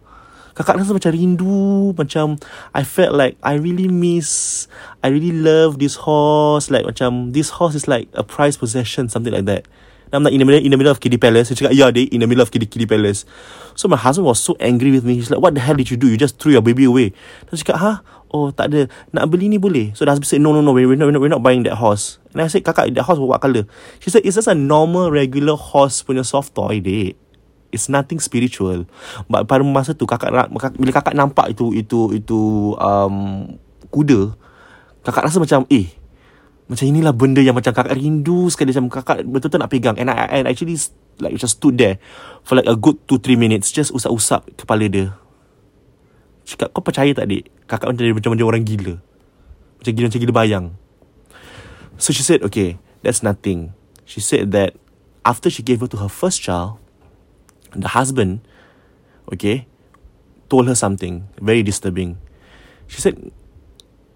Kakak 0.57 0.81
rasa 0.81 0.89
macam 0.89 1.13
rindu, 1.13 1.93
macam 1.93 2.41
I 2.73 2.81
felt 2.81 3.13
like 3.13 3.37
I 3.45 3.61
really 3.61 3.85
miss, 3.85 4.65
I 5.05 5.13
really 5.13 5.29
love 5.29 5.77
this 5.77 5.93
horse. 6.01 6.73
Like 6.73 6.89
macam 6.89 7.37
this 7.37 7.53
horse 7.53 7.77
is 7.77 7.85
like 7.85 8.09
a 8.17 8.25
prized 8.25 8.57
possession, 8.57 9.05
something 9.05 9.29
like 9.29 9.45
that. 9.45 9.69
I'm 10.09 10.23
like 10.23 10.33
in 10.33 10.39
the 10.39 10.47
middle, 10.49 10.63
in 10.63 10.71
the 10.71 10.79
middle 10.79 10.89
of 10.89 10.97
Kiddie 10.97 11.19
Palace. 11.19 11.53
Dia 11.53 11.67
cakap, 11.67 11.77
yeah, 11.77 11.91
they 11.91 12.09
in 12.09 12.23
the 12.23 12.29
middle 12.31 12.41
of 12.41 12.49
Kiddie, 12.49 12.65
Kiddie 12.65 12.89
Palace. 12.89 13.27
So 13.77 13.85
my 13.85 13.99
husband 13.99 14.25
was 14.25 14.39
so 14.39 14.57
angry 14.57 14.89
with 14.89 15.05
me. 15.05 15.19
He's 15.19 15.29
like, 15.29 15.43
what 15.43 15.53
the 15.53 15.61
hell 15.61 15.75
did 15.75 15.91
you 15.91 15.97
do? 15.99 16.09
You 16.09 16.17
just 16.17 16.39
threw 16.39 16.55
your 16.55 16.63
baby 16.63 16.89
away. 16.89 17.13
Dia 17.51 17.61
cakap, 17.61 17.77
huh? 17.77 17.97
Oh, 18.31 18.49
tak 18.49 18.71
ada. 18.71 18.89
Nak 19.13 19.29
beli 19.29 19.51
ni 19.51 19.59
boleh? 19.59 19.93
So 19.93 20.07
husband 20.07 20.25
said, 20.25 20.41
no, 20.41 20.55
no, 20.55 20.63
no, 20.63 20.73
we're 20.73 20.87
not, 20.95 21.05
we're 21.05 21.15
not, 21.15 21.21
we're 21.21 21.35
not 21.37 21.43
buying 21.43 21.67
that 21.67 21.77
horse. 21.77 22.17
And 22.33 22.41
I 22.41 22.47
said, 22.47 22.63
kakak, 22.63 22.95
that 22.95 23.03
horse 23.03 23.19
what 23.19 23.43
color? 23.43 23.67
She 23.99 24.09
said, 24.09 24.23
it's 24.25 24.39
just 24.39 24.47
a 24.47 24.55
normal, 24.55 25.11
regular 25.11 25.59
horse 25.59 26.01
punya 26.01 26.23
soft 26.23 26.55
toy, 26.55 26.79
dek. 26.79 27.19
It's 27.69 27.91
nothing 27.91 28.23
spiritual. 28.23 28.87
But 29.27 29.45
pada 29.45 29.63
masa 29.63 29.91
tu, 29.91 30.07
kakak, 30.07 30.31
bila 30.75 30.91
kakak 30.95 31.15
nampak 31.15 31.51
itu, 31.51 31.75
itu, 31.75 32.15
itu, 32.15 32.39
um, 32.79 33.45
kuda, 33.91 34.35
kakak 35.03 35.27
rasa 35.27 35.43
macam, 35.43 35.67
eh, 35.67 35.91
macam 36.67 36.83
inilah 36.83 37.15
benda 37.15 37.39
yang 37.39 37.55
macam 37.55 37.71
kakak 37.71 37.95
rindu 37.95 38.51
sekali. 38.51 38.75
Macam 38.75 38.91
kakak 38.91 39.23
betul-betul 39.23 39.59
nak 39.63 39.71
pegang. 39.71 39.95
And 39.95 40.11
I, 40.11 40.43
I 40.43 40.51
actually 40.51 40.75
like 41.17 41.39
just 41.39 41.57
stood 41.57 41.79
there 41.79 41.97
for 42.43 42.59
like 42.59 42.67
a 42.69 42.75
good 42.77 42.99
2-3 43.09 43.39
minutes 43.39 43.73
just 43.73 43.95
usap-usap 43.95 44.45
kepala 44.59 44.85
dia. 44.91 45.15
Cakap 46.47 46.71
kau 46.71 46.83
percaya 46.83 47.11
tak 47.15 47.27
adik? 47.27 47.49
Kakak 47.67 47.91
macam 47.91 48.31
macam 48.31 48.47
orang 48.47 48.63
gila. 48.63 48.99
Macam 49.79 49.91
gila 49.95 50.05
macam 50.11 50.21
gila 50.21 50.35
bayang. 50.35 50.65
So 51.97 52.11
she 52.13 52.21
said 52.21 52.43
okay 52.43 52.77
that's 53.01 53.23
nothing. 53.23 53.71
She 54.07 54.19
said 54.19 54.51
that 54.51 54.75
after 55.23 55.51
she 55.51 55.63
gave 55.63 55.79
birth 55.83 55.95
to 55.95 55.99
her 55.99 56.11
first 56.11 56.39
child 56.39 56.79
the 57.77 57.89
husband 57.89 58.41
okay 59.31 59.67
told 60.49 60.67
her 60.67 60.75
something 60.75 61.27
very 61.41 61.63
disturbing 61.63 62.17
she 62.87 63.01
said 63.01 63.31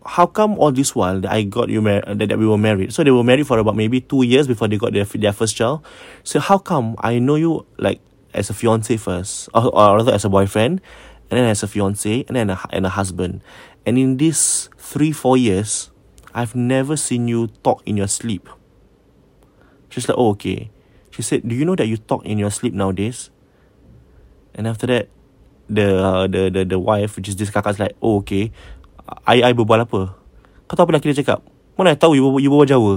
how 0.05 0.25
come 0.25 0.57
all 0.57 0.71
this 0.71 0.95
while 0.95 1.19
that 1.21 1.31
I 1.31 1.43
got 1.43 1.69
you 1.69 1.81
married, 1.81 2.05
that, 2.07 2.29
that 2.29 2.39
we 2.39 2.47
were 2.47 2.57
married? 2.57 2.93
So 2.93 3.03
they 3.03 3.11
were 3.11 3.23
married 3.23 3.47
for 3.47 3.59
about 3.59 3.75
maybe 3.75 4.01
two 4.01 4.23
years 4.23 4.47
before 4.47 4.67
they 4.67 4.77
got 4.77 4.93
their 4.93 5.05
their 5.05 5.33
first 5.33 5.55
child. 5.55 5.85
So 6.23 6.39
how 6.39 6.57
come 6.57 6.95
I 6.99 7.19
know 7.19 7.35
you 7.35 7.65
like 7.77 8.01
as 8.33 8.49
a 8.49 8.53
fiance 8.53 8.97
first, 8.97 9.49
or, 9.53 9.73
or 9.75 9.97
rather 9.97 10.13
as 10.13 10.25
a 10.25 10.29
boyfriend, 10.29 10.81
and 11.29 11.37
then 11.37 11.45
as 11.45 11.63
a 11.63 11.67
fiance, 11.67 12.25
and 12.27 12.35
then 12.35 12.49
a, 12.49 12.59
and 12.71 12.85
a 12.85 12.89
husband, 12.89 13.41
and 13.85 13.97
in 13.97 14.17
these 14.17 14.69
three 14.77 15.11
four 15.11 15.37
years, 15.37 15.91
I've 16.33 16.55
never 16.55 16.97
seen 16.97 17.27
you 17.27 17.47
talk 17.63 17.83
in 17.85 17.97
your 17.97 18.07
sleep. 18.07 18.49
She's 19.89 20.07
like, 20.07 20.17
oh 20.17 20.29
okay. 20.31 20.71
She 21.11 21.21
said, 21.21 21.45
do 21.47 21.53
you 21.53 21.65
know 21.65 21.75
that 21.75 21.87
you 21.87 21.97
talk 21.97 22.25
in 22.25 22.39
your 22.39 22.49
sleep 22.49 22.73
nowadays? 22.73 23.29
And 24.55 24.67
after 24.67 24.87
that, 24.87 25.07
the 25.71 25.87
uh, 25.95 26.25
the 26.27 26.51
the 26.51 26.61
the 26.67 26.79
wife, 26.79 27.15
which 27.15 27.31
is 27.31 27.39
this 27.39 27.49
kakak's 27.49 27.79
like, 27.79 27.95
oh 28.03 28.19
okay. 28.19 28.51
I 29.27 29.43
I 29.43 29.51
berbual 29.51 29.83
apa? 29.83 30.15
Kau 30.67 30.73
tahu 30.75 30.87
apa 30.87 30.99
lelaki 30.99 31.11
dia 31.11 31.23
cakap? 31.23 31.43
Mana 31.75 31.95
I 31.95 31.99
tahu 31.99 32.15
you, 32.15 32.23
you 32.39 32.51
berbual 32.51 32.67
Jawa? 32.67 32.95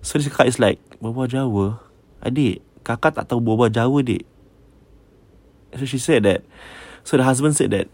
So 0.00 0.16
this 0.16 0.28
kakak 0.28 0.48
is 0.48 0.56
like, 0.56 0.80
berbual 1.00 1.28
Jawa? 1.28 1.80
Adik, 2.24 2.64
kakak 2.80 3.16
tak 3.16 3.28
tahu 3.28 3.40
berbual 3.44 3.68
Jawa, 3.68 4.00
dik. 4.00 4.24
So 5.76 5.84
she 5.84 6.00
said 6.00 6.24
that, 6.24 6.40
so 7.04 7.20
the 7.20 7.24
husband 7.28 7.56
said 7.56 7.72
that, 7.76 7.92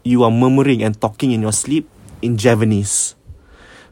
you 0.00 0.24
are 0.24 0.32
murmuring 0.32 0.80
and 0.80 0.96
talking 0.96 1.28
in 1.32 1.44
your 1.44 1.52
sleep 1.52 1.84
in 2.24 2.40
Javanese. 2.40 3.16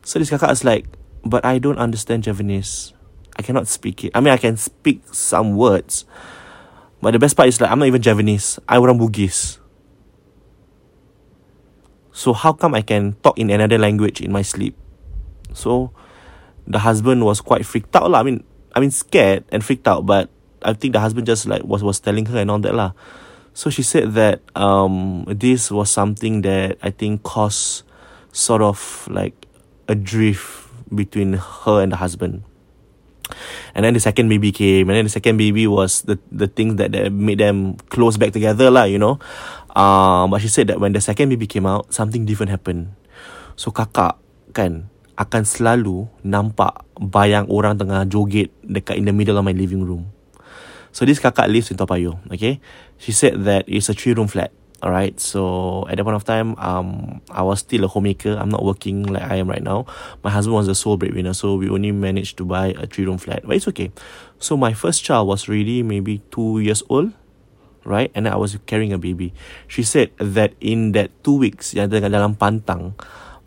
So 0.05 0.17
this 0.17 0.33
kakak 0.33 0.53
is 0.53 0.65
like, 0.65 0.89
but 1.21 1.45
I 1.45 1.61
don't 1.61 1.77
understand 1.77 2.25
Javanese. 2.25 2.97
I 3.39 3.43
cannot 3.43 3.69
speak 3.69 4.05
it. 4.05 4.13
I 4.15 4.21
mean, 4.21 4.35
I 4.35 4.37
can 4.37 4.57
speak 4.57 5.03
some 5.13 5.57
words. 5.57 6.05
But 7.01 7.13
the 7.13 7.19
best 7.19 7.37
part 7.37 7.49
is 7.49 7.61
like, 7.61 7.71
I'm 7.71 7.79
not 7.79 7.87
even 7.87 8.03
Javanese. 8.03 8.59
I 8.69 8.79
orang 8.79 8.99
Bugis. 8.99 9.59
So 12.11 12.33
how 12.33 12.53
come 12.53 12.75
I 12.75 12.83
can 12.83 13.15
talk 13.23 13.39
in 13.39 13.51
another 13.51 13.79
language 13.79 14.21
in 14.21 14.33
my 14.33 14.43
sleep? 14.43 14.75
So 15.55 15.93
the 16.67 16.81
husband 16.81 17.25
was 17.25 17.41
quite 17.41 17.65
freaked 17.65 17.95
out 17.95 18.11
lah. 18.11 18.19
I 18.19 18.23
mean, 18.25 18.43
I 18.75 18.81
mean 18.81 18.91
scared 18.91 19.45
and 19.55 19.63
freaked 19.65 19.87
out, 19.87 20.05
but 20.05 20.29
I 20.63 20.73
think 20.73 20.93
the 20.95 21.01
husband 21.01 21.27
just 21.31 21.47
like 21.47 21.63
was 21.63 21.87
was 21.87 22.01
telling 22.01 22.27
her 22.27 22.43
and 22.43 22.51
all 22.51 22.59
that 22.59 22.75
lah. 22.75 22.93
So 23.55 23.71
she 23.71 23.87
said 23.87 24.15
that 24.15 24.43
um 24.59 25.25
this 25.31 25.71
was 25.71 25.91
something 25.91 26.43
that 26.43 26.79
I 26.83 26.91
think 26.91 27.23
caused 27.23 27.87
sort 28.33 28.63
of 28.63 29.07
like 29.07 29.47
a 29.87 29.95
drift 29.95 30.67
between 30.91 31.35
her 31.35 31.83
and 31.83 31.93
the 31.93 32.03
husband. 32.03 32.43
And 33.79 33.87
then 33.87 33.95
the 33.95 34.03
second 34.03 34.27
baby 34.27 34.51
came, 34.51 34.91
and 34.91 34.99
then 34.99 35.07
the 35.07 35.15
second 35.15 35.39
baby 35.39 35.71
was 35.71 36.03
the 36.03 36.19
the 36.35 36.51
thing 36.51 36.83
that, 36.83 36.91
that 36.99 37.15
made 37.15 37.39
them 37.39 37.79
close 37.95 38.19
back 38.19 38.35
together 38.35 38.75
lah, 38.75 38.91
you 38.91 38.99
know. 38.99 39.23
Uh, 39.71 40.27
but 40.27 40.43
she 40.43 40.51
said 40.51 40.67
that 40.67 40.83
when 40.83 40.91
the 40.91 40.99
second 40.99 41.31
baby 41.31 41.47
came 41.47 41.63
out, 41.63 41.87
something 41.95 42.27
different 42.27 42.51
happened. 42.51 42.91
So 43.55 43.71
kakak 43.71 44.19
kan 44.51 44.91
akan 45.15 45.47
selalu 45.47 46.11
nampak 46.27 46.91
bayang 46.99 47.47
orang 47.47 47.79
tengah 47.79 48.03
joget 48.11 48.51
dekat 48.67 48.99
in 48.99 49.07
the 49.07 49.15
middle 49.15 49.39
of 49.39 49.47
my 49.47 49.55
living 49.55 49.87
room. 49.87 50.11
So 50.91 51.07
this 51.07 51.23
kakak 51.23 51.47
lives 51.47 51.71
in 51.71 51.79
Toa 51.79 51.87
Payoh, 51.87 52.19
okay? 52.35 52.59
She 52.99 53.15
said 53.15 53.47
that 53.47 53.63
it's 53.71 53.87
a 53.87 53.95
three 53.95 54.19
room 54.19 54.27
flat. 54.27 54.51
Alright, 54.79 55.19
so 55.19 55.87
at 55.91 55.99
that 55.99 56.05
point 56.05 56.15
of 56.15 56.23
time, 56.23 56.55
um, 56.55 57.21
I 57.31 57.43
was 57.43 57.61
still 57.61 57.83
a 57.83 57.89
homemaker. 57.89 58.39
I'm 58.39 58.49
not 58.49 58.65
working 58.65 59.03
like 59.11 59.27
I 59.27 59.35
am 59.37 59.51
right 59.51 59.63
now. 59.63 59.87
My 60.23 60.31
husband 60.31 60.55
was 60.55 60.69
the 60.69 60.75
sole 60.75 60.97
breadwinner, 60.97 61.35
so 61.35 61.57
we 61.57 61.69
only 61.69 61.91
managed 61.91 62.39
to 62.39 62.45
buy 62.45 62.79
a 62.79 62.87
three 62.87 63.05
room 63.05 63.19
flat. 63.19 63.43
But 63.43 63.57
it's 63.57 63.67
okay. 63.69 63.91
So 64.39 64.57
my 64.57 64.73
first 64.73 65.03
child 65.03 65.27
was 65.27 65.49
really 65.49 65.83
maybe 65.83 66.23
two 66.31 66.61
years 66.61 66.83
old 66.89 67.13
right? 67.89 68.13
And 68.15 68.29
I 68.29 68.37
was 68.37 68.57
carrying 68.69 68.93
a 68.93 69.01
baby. 69.01 69.33
She 69.67 69.83
said 69.83 70.13
that 70.21 70.53
in 70.61 70.93
that 70.93 71.11
two 71.25 71.41
weeks 71.41 71.73
yang 71.73 71.89
dalam 71.89 72.37
pantang, 72.37 72.93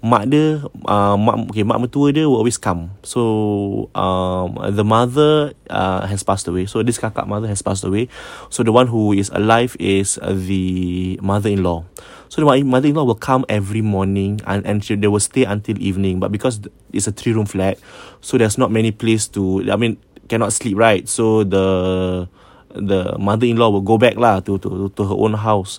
mak 0.01 0.34
dia, 0.34 0.65
uh, 0.89 1.13
mak, 1.13 1.53
okay, 1.53 1.62
mak 1.62 1.77
mertua 1.77 2.10
dia 2.10 2.25
will 2.25 2.41
always 2.41 2.58
come. 2.58 2.89
So, 3.05 3.89
um, 3.93 4.58
the 4.74 4.84
mother 4.84 5.53
uh, 5.70 6.10
has 6.10 6.25
passed 6.25 6.50
away. 6.50 6.65
So, 6.65 6.81
this 6.81 6.98
kakak 6.98 7.29
mother 7.29 7.46
has 7.46 7.62
passed 7.62 7.86
away. 7.86 8.10
So, 8.50 8.65
the 8.65 8.74
one 8.74 8.89
who 8.89 9.13
is 9.13 9.29
alive 9.29 9.77
is 9.77 10.17
uh, 10.22 10.34
the 10.34 11.22
mother-in-law. 11.22 11.86
So, 12.34 12.41
the 12.41 12.50
mother-in-law 12.65 13.05
will 13.05 13.22
come 13.22 13.46
every 13.48 13.86
morning 13.86 14.41
and, 14.50 14.65
and 14.65 14.81
she, 14.84 14.98
they 14.98 15.08
will 15.08 15.22
stay 15.22 15.46
until 15.46 15.77
evening. 15.77 16.20
But 16.20 16.34
because 16.34 16.60
it's 16.91 17.05
a 17.05 17.13
three-room 17.13 17.46
flat, 17.46 17.77
so 18.22 18.38
there's 18.38 18.58
not 18.58 18.74
many 18.74 18.89
place 18.89 19.27
to, 19.38 19.70
I 19.70 19.77
mean, 19.77 20.01
cannot 20.27 20.51
sleep, 20.51 20.77
right? 20.77 21.08
So, 21.08 21.46
the 21.46 22.27
the 22.72 23.20
mother-in-law 23.20 23.70
will 23.70 23.86
go 23.86 24.00
back 24.00 24.15
lah 24.15 24.39
to, 24.39 24.58
to, 24.58 24.89
to 24.96 25.01
her 25.03 25.15
own 25.15 25.36
house. 25.36 25.77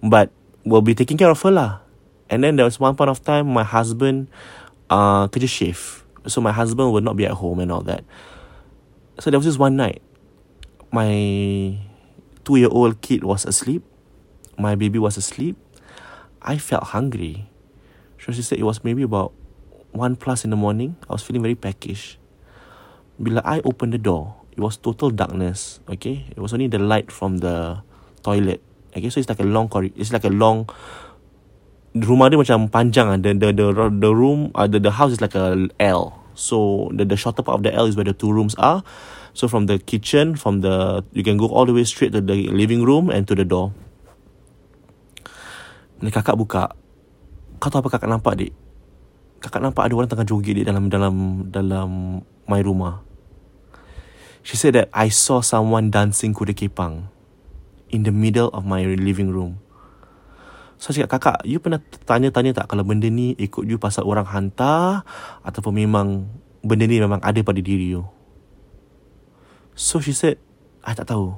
But 0.00 0.30
will 0.64 0.82
be 0.82 0.94
taking 0.94 1.18
care 1.18 1.30
of 1.30 1.42
her 1.42 1.50
lah. 1.50 1.82
And 2.30 2.44
then 2.44 2.56
there 2.56 2.64
was 2.64 2.78
one 2.78 2.96
point 2.96 3.10
of 3.10 3.24
time 3.24 3.48
my 3.52 3.64
husband 3.64 4.28
uh 4.90 5.28
kerja 5.28 5.48
shift. 5.48 6.04
So 6.26 6.40
my 6.40 6.52
husband 6.52 6.92
would 6.92 7.04
not 7.04 7.16
be 7.16 7.24
at 7.24 7.32
home 7.32 7.60
and 7.60 7.72
all 7.72 7.82
that. 7.82 8.04
So 9.20 9.30
there 9.30 9.38
was 9.38 9.46
just 9.46 9.58
one 9.58 9.76
night. 9.76 10.02
My 10.92 11.78
two 12.44 12.56
year 12.56 12.68
old 12.70 13.00
kid 13.00 13.24
was 13.24 13.44
asleep. 13.44 13.82
My 14.58 14.74
baby 14.74 14.98
was 14.98 15.16
asleep. 15.16 15.56
I 16.42 16.58
felt 16.58 16.94
hungry. 16.94 17.48
So 18.18 18.32
she 18.32 18.42
said 18.42 18.58
it 18.58 18.64
was 18.64 18.84
maybe 18.84 19.02
about 19.02 19.32
one 19.92 20.16
plus 20.16 20.44
in 20.44 20.50
the 20.50 20.56
morning. 20.56 20.96
I 21.08 21.12
was 21.12 21.22
feeling 21.22 21.42
very 21.42 21.54
peckish. 21.54 22.18
Bila 23.20 23.42
I 23.44 23.60
opened 23.64 23.92
the 23.92 23.98
door, 23.98 24.34
it 24.52 24.60
was 24.60 24.76
total 24.76 25.10
darkness. 25.10 25.80
Okay, 25.88 26.26
it 26.30 26.38
was 26.38 26.52
only 26.52 26.68
the 26.68 26.78
light 26.78 27.10
from 27.10 27.38
the 27.38 27.82
toilet. 28.22 28.62
Okay, 28.96 29.10
so 29.10 29.20
it's 29.20 29.28
like 29.28 29.40
a 29.40 29.46
long 29.46 29.68
corridor. 29.68 29.94
It's 29.98 30.12
like 30.12 30.24
a 30.24 30.32
long 30.32 30.70
rumah 32.04 32.30
dia 32.30 32.38
macam 32.38 32.68
panjang 32.68 33.08
ah. 33.10 33.18
The 33.18 33.34
the 33.34 33.48
the 33.50 33.66
the 33.88 34.10
room 34.12 34.52
uh, 34.54 34.70
the 34.70 34.78
the 34.78 34.94
house 34.94 35.16
is 35.16 35.20
like 35.22 35.34
a 35.34 35.56
L. 35.82 36.14
So 36.38 36.88
the 36.94 37.02
the 37.02 37.18
shorter 37.18 37.42
part 37.42 37.58
of 37.58 37.62
the 37.66 37.74
L 37.74 37.90
is 37.90 37.98
where 37.98 38.06
the 38.06 38.14
two 38.14 38.30
rooms 38.30 38.54
are. 38.62 38.86
So 39.34 39.46
from 39.46 39.66
the 39.66 39.78
kitchen, 39.78 40.38
from 40.38 40.62
the 40.62 41.06
you 41.14 41.22
can 41.26 41.38
go 41.38 41.50
all 41.50 41.66
the 41.66 41.74
way 41.74 41.82
straight 41.82 42.14
to 42.14 42.22
the 42.22 42.50
living 42.50 42.82
room 42.86 43.10
and 43.10 43.26
to 43.26 43.34
the 43.34 43.46
door. 43.46 43.74
Ni 45.98 46.14
kakak 46.14 46.38
buka. 46.38 46.74
Kau 47.58 47.66
tahu 47.70 47.82
apa 47.82 47.98
kakak 47.98 48.06
nampak, 48.06 48.38
dik? 48.38 48.54
Kakak 49.42 49.58
nampak 49.58 49.90
ada 49.90 49.94
orang 49.98 50.10
tengah 50.10 50.26
joget 50.26 50.54
di 50.54 50.62
dalam 50.62 50.86
dalam 50.86 51.14
dalam 51.50 52.22
my 52.46 52.60
rumah. 52.62 53.02
She 54.46 54.54
said 54.54 54.78
that 54.78 54.88
I 54.94 55.10
saw 55.10 55.42
someone 55.42 55.90
dancing 55.90 56.32
kuda 56.32 56.54
kepang 56.54 57.10
in 57.90 58.06
the 58.06 58.14
middle 58.14 58.48
of 58.54 58.62
my 58.62 58.86
living 58.86 59.28
room. 59.34 59.58
So 60.78 60.94
cakap 60.94 61.18
kakak 61.18 61.38
You 61.42 61.58
pernah 61.58 61.82
tanya-tanya 62.06 62.54
tak 62.54 62.70
Kalau 62.70 62.86
benda 62.86 63.10
ni 63.10 63.34
ikut 63.34 63.66
you 63.66 63.82
pasal 63.82 64.06
orang 64.06 64.24
hantar 64.24 65.02
Ataupun 65.42 65.74
memang 65.74 66.30
Benda 66.62 66.86
ni 66.86 67.02
memang 67.02 67.18
ada 67.22 67.38
pada 67.42 67.58
diri 67.58 67.94
you? 67.98 68.06
So 69.78 70.02
she 70.02 70.10
said 70.10 70.38
I 70.82 70.94
tak 70.94 71.10
tahu. 71.10 71.34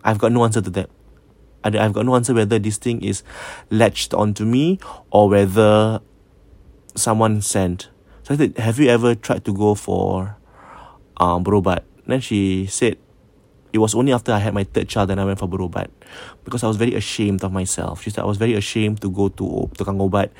I've 0.00 0.16
got 0.16 0.32
no 0.32 0.46
answer 0.46 0.64
to 0.64 0.72
that. 0.72 0.88
I've 1.60 1.92
got 1.92 2.06
no 2.08 2.16
answer 2.16 2.32
whether 2.32 2.56
this 2.56 2.80
thing 2.80 3.04
is 3.04 3.20
latched 3.68 4.14
onto 4.14 4.46
me 4.46 4.78
Or 5.10 5.28
whether 5.28 6.00
Someone 6.98 7.38
sent. 7.42 7.90
So 8.22 8.34
I 8.34 8.36
said 8.38 8.58
Have 8.58 8.78
you 8.78 8.90
ever 8.90 9.14
tried 9.14 9.46
to 9.46 9.52
go 9.54 9.74
for 9.74 10.38
um, 11.18 11.42
Berobat? 11.46 11.86
Then 12.06 12.18
she 12.18 12.66
said 12.66 12.98
it 13.72 13.78
was 13.78 13.94
only 13.94 14.12
after 14.12 14.32
I 14.32 14.38
had 14.38 14.54
my 14.54 14.64
third 14.64 14.88
child 14.88 15.10
that 15.10 15.18
I 15.18 15.24
went 15.24 15.38
for 15.38 15.48
berobat 15.48 15.88
because 16.44 16.64
I 16.64 16.68
was 16.68 16.76
very 16.76 16.94
ashamed 16.94 17.44
of 17.44 17.52
myself. 17.52 18.02
She 18.02 18.10
said 18.10 18.22
I 18.22 18.26
was 18.26 18.38
very 18.38 18.54
ashamed 18.54 19.00
to 19.02 19.10
go 19.10 19.28
to 19.28 19.70
tukang 19.74 20.00
obat. 20.00 20.30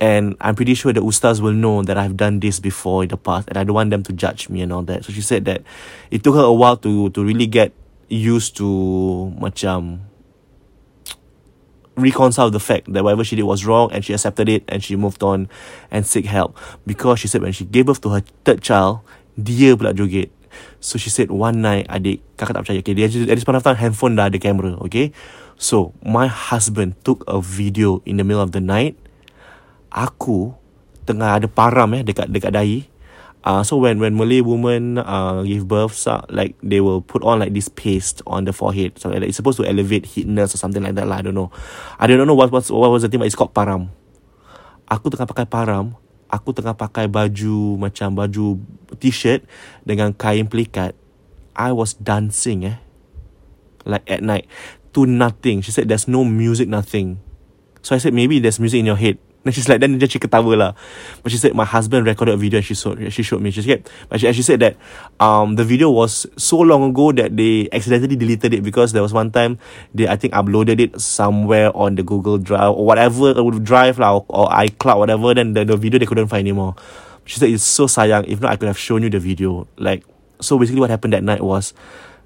And 0.00 0.34
I'm 0.40 0.54
pretty 0.54 0.72
sure 0.74 0.94
the 0.94 1.02
ustaz 1.02 1.40
will 1.42 1.52
know 1.52 1.82
that 1.82 1.98
I've 1.98 2.16
done 2.16 2.40
this 2.40 2.58
before 2.58 3.02
in 3.02 3.10
the 3.10 3.18
past 3.18 3.48
and 3.48 3.58
I 3.58 3.64
don't 3.64 3.74
want 3.74 3.90
them 3.90 4.02
to 4.04 4.12
judge 4.14 4.48
me 4.48 4.62
and 4.62 4.72
all 4.72 4.82
that. 4.84 5.04
So 5.04 5.12
she 5.12 5.20
said 5.20 5.44
that 5.44 5.62
it 6.10 6.24
took 6.24 6.34
her 6.36 6.44
a 6.44 6.52
while 6.52 6.78
to 6.78 7.10
to 7.10 7.24
really 7.24 7.46
get 7.46 7.72
used 8.08 8.56
to 8.56 8.64
macam 9.36 10.00
reconcile 12.00 12.50
the 12.50 12.60
fact 12.60 12.90
that 12.92 13.04
whatever 13.04 13.24
she 13.24 13.36
did 13.36 13.44
was 13.44 13.66
wrong 13.66 13.92
and 13.92 14.04
she 14.04 14.12
accepted 14.12 14.48
it 14.48 14.64
and 14.68 14.82
she 14.82 14.96
moved 14.96 15.22
on 15.22 15.48
and 15.90 16.06
seek 16.06 16.24
help. 16.24 16.56
Because 16.86 17.20
she 17.20 17.28
said 17.28 17.42
when 17.42 17.52
she 17.52 17.64
gave 17.64 17.86
birth 17.86 18.00
to 18.00 18.08
her 18.08 18.24
third 18.44 18.62
child, 18.62 19.00
dia 19.36 19.76
pula 19.76 19.92
joget. 19.92 20.30
So 20.78 20.96
she 20.96 21.08
said 21.08 21.30
one 21.30 21.62
night 21.62 21.86
adik 21.88 22.22
kakak 22.34 22.56
tak 22.56 22.62
percaya. 22.66 22.80
Okay, 22.82 22.94
dia 22.96 23.06
at 23.06 23.36
this 23.36 23.46
point 23.46 23.58
of 23.58 23.64
time 23.64 23.78
handphone 23.78 24.16
dah 24.16 24.28
ada 24.28 24.38
camera. 24.40 24.76
Okay. 24.84 25.14
So 25.60 25.92
my 26.00 26.24
husband 26.24 26.96
took 27.04 27.20
a 27.28 27.38
video 27.40 28.00
in 28.08 28.16
the 28.16 28.24
middle 28.24 28.40
of 28.40 28.56
the 28.56 28.64
night. 28.64 28.96
Aku 29.92 30.56
tengah 31.04 31.36
ada 31.36 31.46
param 31.50 31.92
eh 31.96 32.02
dekat 32.04 32.32
dekat 32.32 32.56
dahi. 32.56 32.88
Uh, 33.40 33.64
so 33.64 33.80
when 33.80 33.96
when 33.96 34.16
Malay 34.20 34.44
woman 34.44 35.00
uh, 35.00 35.40
give 35.48 35.64
birth, 35.64 35.96
so, 35.96 36.20
like 36.28 36.56
they 36.60 36.80
will 36.80 37.00
put 37.00 37.24
on 37.24 37.40
like 37.40 37.56
this 37.56 37.72
paste 37.72 38.20
on 38.28 38.44
the 38.44 38.52
forehead. 38.52 39.00
So 39.00 39.08
like, 39.08 39.24
it's 39.24 39.40
supposed 39.40 39.56
to 39.60 39.64
elevate 39.64 40.04
heatness 40.04 40.52
or 40.52 40.60
something 40.60 40.84
like 40.84 40.96
that 41.00 41.08
lah. 41.08 41.20
I 41.20 41.24
don't 41.24 41.36
know. 41.36 41.48
I 41.96 42.04
don't 42.04 42.20
know 42.20 42.36
what 42.36 42.52
what 42.52 42.68
what 42.68 42.92
was 42.92 43.00
the 43.00 43.08
thing, 43.08 43.20
but 43.20 43.28
it's 43.28 43.36
called 43.36 43.56
param. 43.56 43.88
Aku 44.92 45.08
tengah 45.08 45.24
pakai 45.24 45.48
param 45.48 45.96
aku 46.30 46.54
tengah 46.54 46.78
pakai 46.78 47.10
baju 47.10 47.76
macam 47.76 48.14
baju 48.14 48.62
t-shirt 49.00 49.48
dengan 49.88 50.12
kain 50.12 50.46
pelikat 50.46 50.92
I 51.56 51.72
was 51.72 51.96
dancing 51.96 52.68
eh 52.68 52.78
like 53.88 54.04
at 54.06 54.20
night 54.20 54.44
to 54.92 55.08
nothing 55.08 55.64
she 55.64 55.72
said 55.72 55.88
there's 55.88 56.06
no 56.06 56.22
music 56.22 56.68
nothing 56.68 57.18
so 57.80 57.96
I 57.96 57.98
said 57.98 58.12
maybe 58.12 58.38
there's 58.38 58.60
music 58.60 58.84
in 58.84 58.92
your 58.92 59.00
head 59.00 59.16
Then 59.42 59.56
she's 59.56 59.68
like, 59.68 59.80
then 59.80 59.96
dia 59.96 60.04
she 60.04 60.20
ketawa 60.20 60.52
lah. 60.52 60.72
But 61.24 61.32
she 61.32 61.40
said, 61.40 61.56
my 61.56 61.64
husband 61.64 62.04
recorded 62.04 62.36
a 62.36 62.36
video 62.36 62.60
and 62.60 62.66
she 62.66 62.76
showed, 62.76 63.00
she 63.08 63.24
showed 63.24 63.40
me. 63.40 63.50
She 63.50 63.64
said, 63.64 63.88
but 64.08 64.20
she, 64.20 64.28
she 64.36 64.44
said 64.44 64.60
that 64.60 64.76
um, 65.16 65.56
the 65.56 65.64
video 65.64 65.88
was 65.88 66.28
so 66.36 66.60
long 66.60 66.84
ago 66.90 67.12
that 67.12 67.32
they 67.36 67.68
accidentally 67.72 68.16
deleted 68.16 68.52
it 68.52 68.62
because 68.62 68.92
there 68.92 69.00
was 69.00 69.16
one 69.16 69.30
time 69.32 69.56
they, 69.94 70.06
I 70.06 70.16
think, 70.16 70.34
uploaded 70.34 70.78
it 70.80 71.00
somewhere 71.00 71.74
on 71.74 71.94
the 71.94 72.02
Google 72.02 72.36
Drive 72.36 72.76
or 72.76 72.84
whatever, 72.84 73.32
Drive 73.64 73.98
lah, 73.98 74.20
or, 74.20 74.26
or 74.28 74.48
iCloud, 74.48 74.98
whatever. 74.98 75.32
Then 75.32 75.54
the, 75.54 75.64
the 75.64 75.76
video 75.76 75.98
they 75.98 76.06
couldn't 76.06 76.28
find 76.28 76.44
anymore. 76.44 76.76
She 77.30 77.38
said, 77.38 77.54
it's 77.54 77.62
so 77.62 77.86
sayang. 77.86 78.26
If 78.26 78.42
not, 78.42 78.50
I 78.50 78.56
could 78.58 78.66
have 78.66 78.78
shown 78.78 79.06
you 79.06 79.10
the 79.10 79.22
video. 79.22 79.70
Like, 79.78 80.02
so 80.42 80.58
basically 80.58 80.82
what 80.82 80.90
happened 80.90 81.14
that 81.14 81.22
night 81.22 81.46
was 81.46 81.70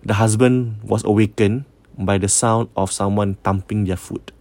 the 0.00 0.16
husband 0.16 0.80
was 0.80 1.04
awakened 1.04 1.68
by 2.00 2.16
the 2.16 2.28
sound 2.32 2.72
of 2.72 2.88
someone 2.88 3.36
thumping 3.44 3.84
their 3.84 4.00
foot. 4.00 4.32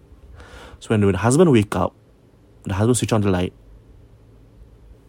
So 0.80 0.95
when 0.95 1.04
the 1.04 1.17
husband 1.19 1.52
wake 1.52 1.76
up, 1.76 1.91
the 2.63 2.80
husband 2.80 2.95
switch 2.95 3.12
on 3.12 3.19
the 3.19 3.30
light 3.30 3.52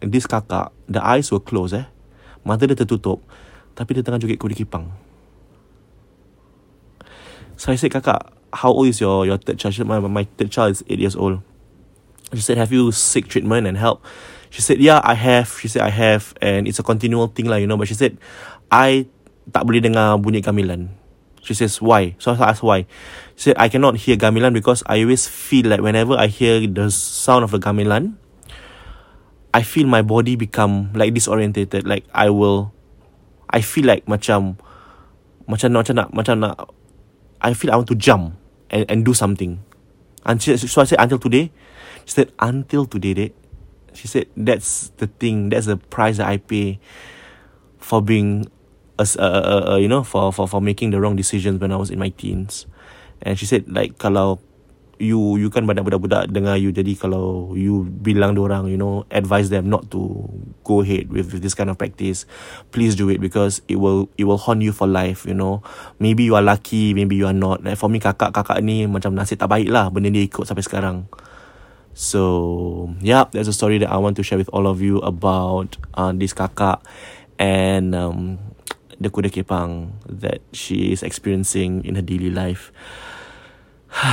and 0.01 0.11
this 0.11 0.27
kakak 0.27 0.71
the 0.85 0.99
eyes 1.03 1.31
were 1.31 1.39
closed 1.39 1.73
eh 1.73 1.87
mata 2.43 2.67
dia 2.67 2.75
tertutup 2.75 3.23
tapi 3.73 3.95
dia 3.95 4.03
tengah 4.03 4.19
joget 4.19 4.37
kudi 4.37 4.53
kipang 4.53 4.91
so 7.55 7.71
I 7.71 7.79
said 7.79 7.95
kakak 7.95 8.35
how 8.51 8.71
old 8.75 8.91
is 8.91 8.99
your 8.99 9.23
your 9.23 9.39
third 9.39 9.59
child 9.59 9.87
my, 9.87 9.97
my 10.03 10.27
third 10.35 10.51
child 10.51 10.75
is 10.75 10.81
8 10.87 10.99
years 10.99 11.15
old 11.15 11.39
she 12.35 12.43
said 12.43 12.59
have 12.59 12.75
you 12.75 12.91
seek 12.91 13.31
treatment 13.31 13.67
and 13.67 13.79
help 13.79 14.03
she 14.55 14.63
said 14.63 14.79
yeah 14.79 15.03
I 15.03 15.19
have 15.19 15.51
she 15.59 15.67
said 15.67 15.83
I 15.83 15.91
have 15.91 16.31
and 16.39 16.63
it's 16.63 16.79
a 16.79 16.85
continual 16.87 17.27
thing 17.27 17.51
lah 17.51 17.59
you 17.59 17.67
know 17.67 17.75
but 17.75 17.91
she 17.91 17.97
said 17.99 18.15
I 18.71 19.11
tak 19.51 19.67
boleh 19.67 19.83
dengar 19.83 20.15
bunyi 20.23 20.39
gamelan 20.39 20.95
She 21.45 21.53
says, 21.53 21.77
why? 21.77 22.17
So 22.17 22.33
I 22.33 22.49
asked 22.49 22.65
why. 22.65 22.89
She 23.37 23.53
said, 23.53 23.61
I 23.61 23.69
cannot 23.69 24.01
hear 24.01 24.17
gamelan 24.17 24.49
because 24.57 24.81
I 24.89 25.05
always 25.05 25.29
feel 25.29 25.69
like 25.69 25.77
whenever 25.77 26.17
I 26.17 26.25
hear 26.25 26.65
the 26.65 26.89
sound 26.89 27.45
of 27.45 27.53
the 27.53 27.61
gamelan, 27.61 28.17
I 29.53 29.61
feel 29.61 29.85
my 29.85 30.01
body 30.01 30.33
become 30.35 30.89
like 30.97 31.13
disorientated. 31.13 31.85
Like 31.85 32.09
I 32.09 32.33
will, 32.33 32.73
I 33.53 33.61
feel 33.61 33.85
like 33.85 34.09
macam, 34.09 34.57
macam 35.45 35.69
nak, 35.69 35.85
macam 35.85 35.95
nak, 36.01 36.09
macam 36.17 36.35
nak, 36.41 36.55
I 37.45 37.53
feel 37.53 37.69
I 37.69 37.77
want 37.77 37.93
to 37.93 37.95
jump 37.95 38.33
and, 38.73 38.89
and 38.89 39.05
do 39.05 39.13
something. 39.13 39.61
And 40.25 40.41
she, 40.41 40.57
so 40.57 40.81
I 40.81 40.89
said, 40.89 40.97
until 40.97 41.21
today? 41.21 41.53
She 42.09 42.17
said, 42.17 42.33
until 42.41 42.89
today, 42.89 43.13
dek. 43.13 43.31
She 43.95 44.07
said, 44.07 44.27
that's 44.35 44.91
the 44.97 45.07
thing, 45.07 45.49
that's 45.49 45.65
the 45.65 45.77
price 45.77 46.17
that 46.17 46.27
I 46.27 46.37
pay 46.37 46.79
for 47.79 48.01
being 48.01 48.51
as 48.99 49.17
uh, 49.17 49.21
uh, 49.21 49.63
uh, 49.73 49.77
you 49.77 49.87
know 49.87 50.03
for 50.03 50.31
for 50.31 50.47
for 50.47 50.61
making 50.61 50.91
the 50.91 50.99
wrong 50.99 51.15
decisions 51.15 51.59
when 51.59 51.71
I 51.71 51.77
was 51.77 51.91
in 51.91 51.99
my 51.99 52.09
teens. 52.09 52.65
And 53.21 53.39
she 53.39 53.45
said 53.45 53.67
like 53.67 53.99
kalau 53.99 54.39
you 54.95 55.35
you 55.35 55.51
kan 55.51 55.67
banyak 55.67 55.83
budak-budak 55.83 56.31
dengar 56.31 56.55
you 56.55 56.71
jadi 56.71 56.95
kalau 56.95 57.51
you 57.51 57.83
bilang 57.83 58.31
orang 58.39 58.71
you 58.71 58.79
know 58.79 59.03
advise 59.11 59.51
them 59.51 59.67
not 59.67 59.91
to 59.91 60.23
go 60.63 60.79
ahead 60.79 61.11
with, 61.11 61.35
with 61.35 61.43
this 61.43 61.51
kind 61.51 61.67
of 61.67 61.75
practice 61.75 62.23
please 62.71 62.95
do 62.95 63.11
it 63.11 63.19
because 63.19 63.59
it 63.67 63.75
will 63.75 64.07
it 64.15 64.23
will 64.23 64.39
haunt 64.39 64.63
you 64.63 64.71
for 64.71 64.87
life 64.87 65.27
you 65.27 65.35
know. 65.35 65.59
Maybe 65.99 66.23
you 66.23 66.39
are 66.39 66.45
lucky 66.45 66.95
maybe 66.95 67.19
you 67.19 67.27
are 67.27 67.35
not. 67.35 67.63
Like 67.63 67.75
for 67.75 67.91
me 67.91 67.99
kakak-kakak 67.99 68.63
ni 68.63 68.87
macam 68.87 69.11
nasib 69.13 69.43
tak 69.43 69.51
baik 69.51 69.67
lah 69.67 69.91
benda 69.91 70.07
ni 70.07 70.31
ikut 70.31 70.47
sampai 70.47 70.63
sekarang 70.63 71.11
so 71.95 72.93
yeah 72.99 73.23
there's 73.31 73.47
a 73.47 73.55
story 73.55 73.79
that 73.79 73.89
I 73.89 73.97
want 73.97 74.19
to 74.19 74.23
share 74.23 74.37
with 74.37 74.51
all 74.51 74.67
of 74.67 74.83
you 74.83 74.99
about 74.99 75.79
uh, 75.95 76.11
this 76.11 76.35
kakak 76.35 76.83
and 77.39 77.95
um, 77.95 78.39
the 78.99 79.09
kuda 79.09 79.31
kepang 79.31 79.95
that 80.07 80.39
she 80.51 80.91
is 80.91 81.03
experiencing 81.03 81.83
in 81.83 81.95
her 81.95 82.01
daily 82.03 82.29
life. 82.29 82.71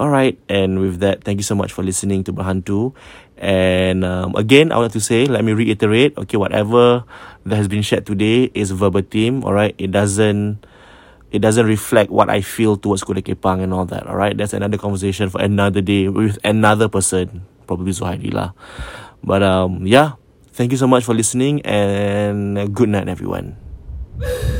All 0.00 0.08
right, 0.08 0.38
and 0.48 0.80
with 0.80 1.00
that, 1.04 1.24
thank 1.24 1.38
you 1.38 1.44
so 1.44 1.54
much 1.54 1.72
for 1.76 1.84
listening 1.84 2.24
to 2.24 2.32
Berhantu. 2.32 2.96
And 3.36 4.04
um, 4.04 4.32
again, 4.34 4.72
I 4.72 4.80
want 4.80 4.92
to 4.96 5.00
say, 5.00 5.26
let 5.26 5.44
me 5.44 5.52
reiterate, 5.52 6.16
okay, 6.16 6.36
whatever 6.36 7.04
that 7.44 7.56
has 7.56 7.68
been 7.68 7.82
shared 7.82 8.06
today 8.06 8.48
is 8.54 8.70
verbatim. 8.70 9.44
All 9.44 9.52
right, 9.52 9.74
it 9.76 9.92
doesn't 9.92 10.64
it 11.30 11.38
doesn't 11.38 11.66
reflect 11.66 12.10
what 12.10 12.28
I 12.28 12.40
feel 12.40 12.76
towards 12.76 13.04
Kuda 13.04 13.22
Kepang 13.22 13.62
and 13.62 13.72
all 13.72 13.86
that. 13.86 14.06
All 14.06 14.16
right, 14.16 14.36
that's 14.36 14.52
another 14.52 14.78
conversation 14.78 15.30
for 15.30 15.40
another 15.40 15.80
day 15.80 16.08
with 16.08 16.38
another 16.44 16.88
person, 16.88 17.46
probably 17.66 17.92
Zuhairi 17.92 18.32
lah. 18.32 18.52
But 19.22 19.42
um, 19.42 19.86
yeah, 19.86 20.18
thank 20.52 20.72
you 20.72 20.78
so 20.78 20.86
much 20.86 21.04
for 21.04 21.14
listening 21.14 21.62
and 21.62 22.74
good 22.74 22.88
night, 22.88 23.08
everyone. 23.08 23.56